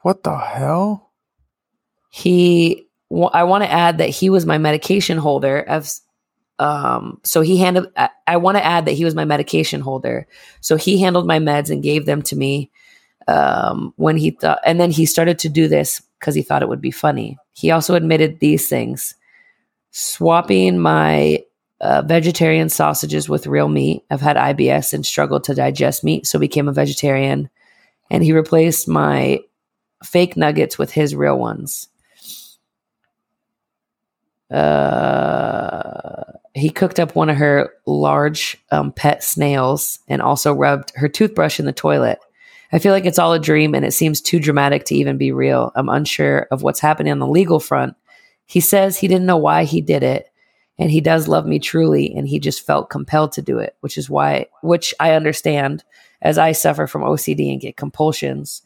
[0.01, 1.11] what the hell?
[2.09, 2.84] he
[3.33, 6.01] i want to add that he was my medication holder as
[6.59, 10.27] um so he handled i, I want to add that he was my medication holder.
[10.61, 12.71] So he handled my meds and gave them to me
[13.27, 16.69] um when he thought and then he started to do this because he thought it
[16.69, 17.39] would be funny.
[17.53, 19.15] He also admitted these things.
[19.91, 21.45] Swapping my
[21.81, 24.05] uh, vegetarian sausages with real meat.
[24.11, 27.51] I've had ibs and struggled to digest meat so became a vegetarian.
[28.11, 29.41] And he replaced my
[30.03, 31.89] fake nuggets with his real ones.
[34.55, 36.23] Uh,
[36.55, 41.59] he cooked up one of her large um, pet snails and also rubbed her toothbrush
[41.59, 42.21] in the toilet.
[42.73, 45.33] I feel like it's all a dream and it seems too dramatic to even be
[45.33, 45.73] real.
[45.75, 47.97] I'm unsure of what's happening on the legal front.
[48.47, 50.31] He says he didn't know why he did it
[50.79, 53.99] and he does love me truly and he just felt compelled to do it, which
[53.99, 55.85] is why which I understand
[56.23, 58.63] as I suffer from OCD and get compulsions.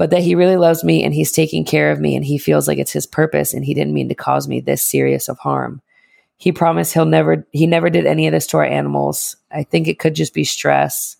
[0.00, 2.66] But that he really loves me and he's taking care of me and he feels
[2.66, 5.82] like it's his purpose and he didn't mean to cause me this serious of harm.
[6.38, 9.36] He promised he'll never he never did any of this to our animals.
[9.52, 11.18] I think it could just be stress.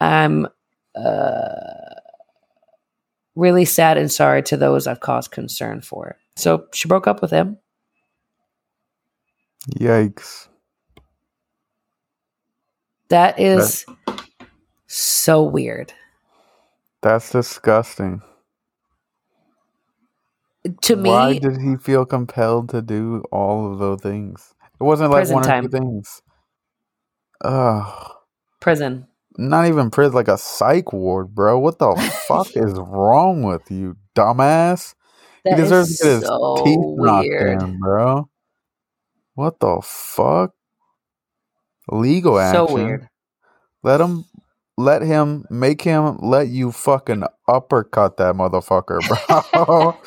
[0.00, 0.48] I'm
[0.94, 2.00] uh,
[3.34, 6.16] really sad and sorry to those I've caused concern for.
[6.36, 7.58] So she broke up with him.
[9.78, 10.48] Yikes.
[13.10, 13.84] That is
[14.86, 15.92] so weird.
[17.02, 18.22] That's disgusting.
[20.82, 24.54] To me, Why did he feel compelled to do all of those things?
[24.80, 25.62] It wasn't like one or time.
[25.62, 26.22] two things.
[27.44, 28.12] Ugh.
[28.60, 29.06] prison.
[29.38, 31.58] Not even prison, like a psych ward, bro.
[31.58, 31.96] What the
[32.28, 34.94] fuck is wrong with you, dumbass?
[35.44, 37.40] That he deserves is to get his so teeth knocked weird.
[37.40, 38.28] in, bro.
[39.34, 40.52] What the fuck?
[41.90, 42.56] Legal action.
[42.56, 43.08] So weird.
[43.82, 44.26] Let him,
[44.80, 49.98] let him, make him let you fucking uppercut that motherfucker, bro.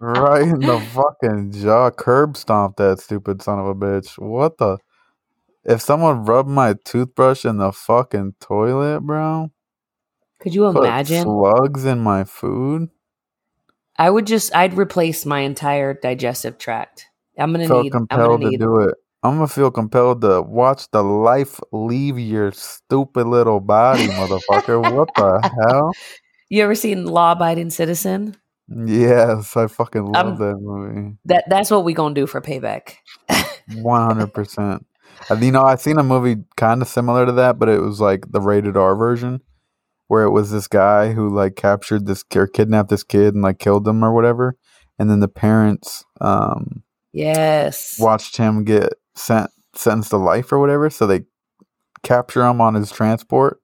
[0.00, 4.18] right in the fucking jaw, curb stomp that stupid son of a bitch.
[4.18, 4.78] What the?
[5.64, 9.50] If someone rubbed my toothbrush in the fucking toilet, bro,
[10.40, 11.24] Could you imagine?
[11.24, 12.90] slugs in my food,
[13.96, 17.06] I would just I'd replace my entire digestive tract.
[17.38, 18.94] I'm gonna felt need I'm compelled gonna to do it.
[19.22, 24.94] I'm gonna feel compelled to watch the life leave your stupid little body, motherfucker.
[24.94, 25.92] what the hell?
[26.52, 28.36] You ever seen Law Abiding Citizen?
[28.66, 31.16] Yes, I fucking love I'm- that movie.
[31.26, 32.94] That that's what we gonna do for payback.
[33.74, 34.84] One hundred percent.
[35.40, 38.24] You know, I seen a movie kind of similar to that, but it was like
[38.32, 39.42] the rated R version,
[40.08, 43.60] where it was this guy who like captured this or kidnapped this kid and like
[43.60, 44.56] killed him or whatever,
[44.98, 47.96] and then the parents um Yes.
[48.00, 50.90] watched him get sent sentenced to life or whatever.
[50.90, 51.22] So they
[52.02, 53.60] capture him on his transport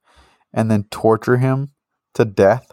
[0.53, 1.71] and then torture him
[2.15, 2.71] to death,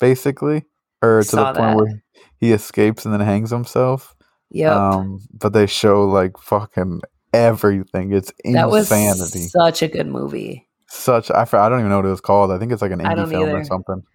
[0.00, 0.64] basically,
[1.02, 1.76] or to the point that.
[1.76, 2.02] where
[2.38, 4.14] he escapes and then hangs himself.
[4.50, 4.74] Yeah.
[4.74, 7.00] Um, but they show like fucking
[7.32, 8.12] everything.
[8.12, 9.48] It's that was insanity.
[9.48, 10.68] such a good movie.
[10.88, 12.52] Such I, I don't even know what it was called.
[12.52, 14.02] I think it's like an indie film or something.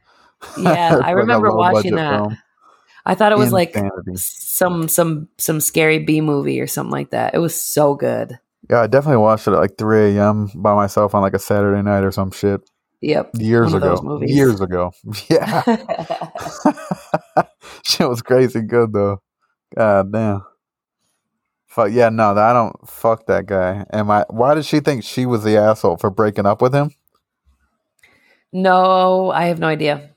[0.57, 2.17] Yeah, I like remember watching that.
[2.17, 2.37] film.
[3.09, 3.75] I thought it was like
[4.15, 7.33] some some some scary B movie or something like that.
[7.33, 8.37] It was so good.
[8.69, 10.51] Yeah, I definitely watched it at like 3 a.m.
[10.53, 12.61] by myself on like a Saturday night or some shit
[13.01, 13.31] Yep.
[13.39, 14.21] years ago.
[14.23, 14.91] Years ago.
[15.27, 15.63] Yeah.
[17.83, 19.23] shit was crazy good though.
[19.75, 20.43] God damn.
[21.65, 23.85] Fuck yeah, no, I don't fuck that guy.
[23.91, 26.91] Am I why did she think she was the asshole for breaking up with him?
[28.53, 30.11] no, I have no idea.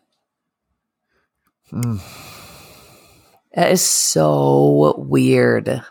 [1.72, 2.02] Mm.
[3.54, 5.82] That is so weird.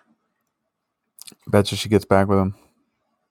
[1.47, 2.55] Bet you she gets back with him.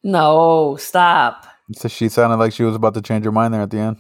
[0.03, 1.47] No, stop.
[1.73, 3.97] So she sounded like she was about to change her mind there at the end.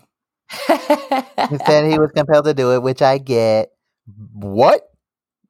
[1.51, 3.71] He said he was compelled to do it, which I get.
[4.35, 4.83] What?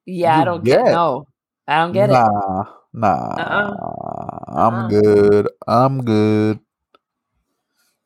[0.06, 1.26] yeah, I don't get get- no.
[1.68, 2.12] I don't get it.
[2.12, 3.34] nah, Nah.
[3.36, 4.44] Uh-uh.
[4.48, 4.88] I'm Uh-uh.
[4.88, 5.48] good.
[5.66, 6.60] I'm good.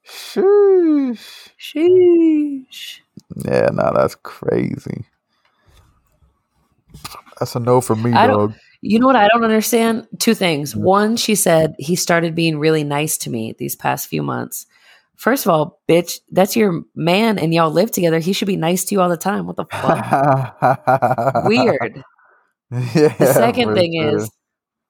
[0.07, 1.51] Sheesh.
[1.59, 3.01] Sheesh.
[3.45, 5.07] Yeah, no, that's crazy.
[7.39, 8.55] That's a no for me, I dog.
[8.80, 10.07] You know what I don't understand?
[10.18, 10.74] Two things.
[10.74, 10.80] Mm.
[10.82, 14.66] One, she said he started being really nice to me these past few months.
[15.16, 18.18] First of all, bitch, that's your man and y'all live together.
[18.18, 19.47] He should be nice to you all the time.
[19.47, 21.45] What the fuck?
[21.45, 22.03] Weird.
[22.70, 24.18] Yeah, The second thing sure.
[24.18, 24.30] is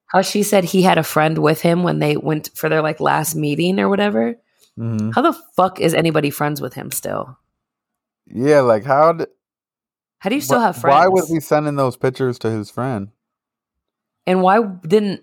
[0.07, 3.01] how she said he had a friend with him when they went for their like
[3.01, 4.37] last meeting or whatever.
[4.79, 5.15] Mhm.
[5.15, 7.39] How the fuck is anybody friends with him still?
[8.27, 9.29] yeah, like how did
[10.25, 10.95] How do you still have friends?
[10.95, 13.11] Why was he sending those pictures to his friend?
[14.27, 15.23] and why didn't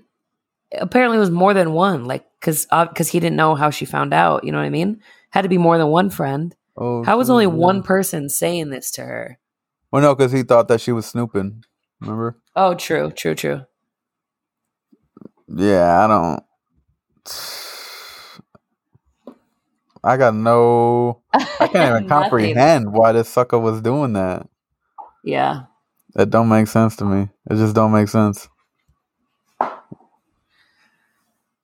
[0.74, 3.86] apparently it was more than one like because because uh, he didn't know how she
[3.86, 7.04] found out you know what i mean had to be more than one friend Oh,
[7.04, 9.40] how was only one person saying this to her
[9.92, 11.64] Well, no, because he thought that she was snooping.
[12.00, 12.38] Remember?
[12.56, 13.66] oh true true true
[15.50, 16.44] Yeah, I don't.
[20.04, 21.22] I got no.
[21.34, 24.48] I can't even comprehend why this sucker was doing that.
[25.24, 25.64] Yeah
[26.16, 27.30] It don't make sense to me.
[27.50, 28.50] It just don't make sense.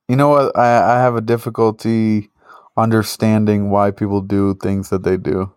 [0.08, 0.56] You know what?
[0.58, 2.30] I, I have a difficulty
[2.76, 5.52] understanding why people do things that they do.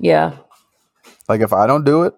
[0.00, 0.36] yeah
[1.28, 2.14] Like if I don't do it,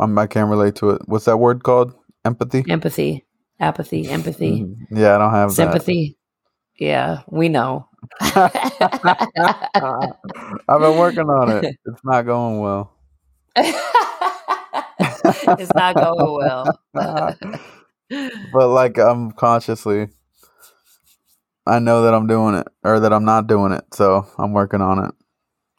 [0.00, 1.02] I'm, I can't relate to it.
[1.06, 1.94] What's that word called?
[2.24, 2.68] Empathy.
[2.68, 3.26] Empathy,
[3.60, 4.86] apathy, empathy, Mhm.
[4.90, 6.18] Yeah, I don't have sympathy.
[6.78, 7.88] Yeah, we know.
[10.68, 11.76] I've been working on it.
[11.86, 12.92] It's not going well.
[13.56, 13.74] it's
[15.74, 16.66] not going well.
[18.52, 20.08] but like I'm consciously
[21.66, 24.80] I know that I'm doing it or that I'm not doing it, so I'm working
[24.80, 25.14] on it.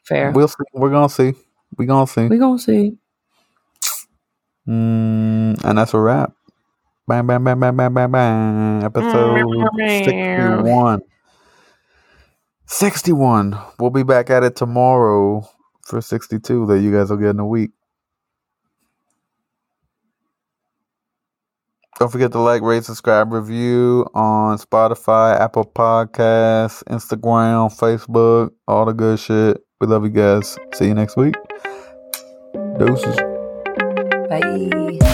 [0.05, 0.31] Fair.
[0.31, 0.63] We'll see.
[0.73, 1.33] We're gonna see.
[1.77, 2.27] We're gonna see.
[2.27, 2.97] We're gonna see.
[4.67, 6.33] Mm, and that's a wrap.
[7.05, 8.83] Bam, bam, bam, bam, bam, bam, bam.
[8.85, 9.43] Episode
[9.77, 11.01] 61.
[12.73, 13.55] 61.
[13.79, 15.47] We'll be back at it tomorrow
[15.85, 17.69] for 62 that you guys will get in a week.
[21.99, 28.93] Don't forget to like, rate, subscribe, review on Spotify, Apple Podcasts, Instagram, Facebook, all the
[28.93, 29.63] good shit.
[29.79, 30.57] We love you guys.
[30.73, 31.35] See you next week.
[32.79, 33.17] Deuces.
[34.29, 35.12] Bye.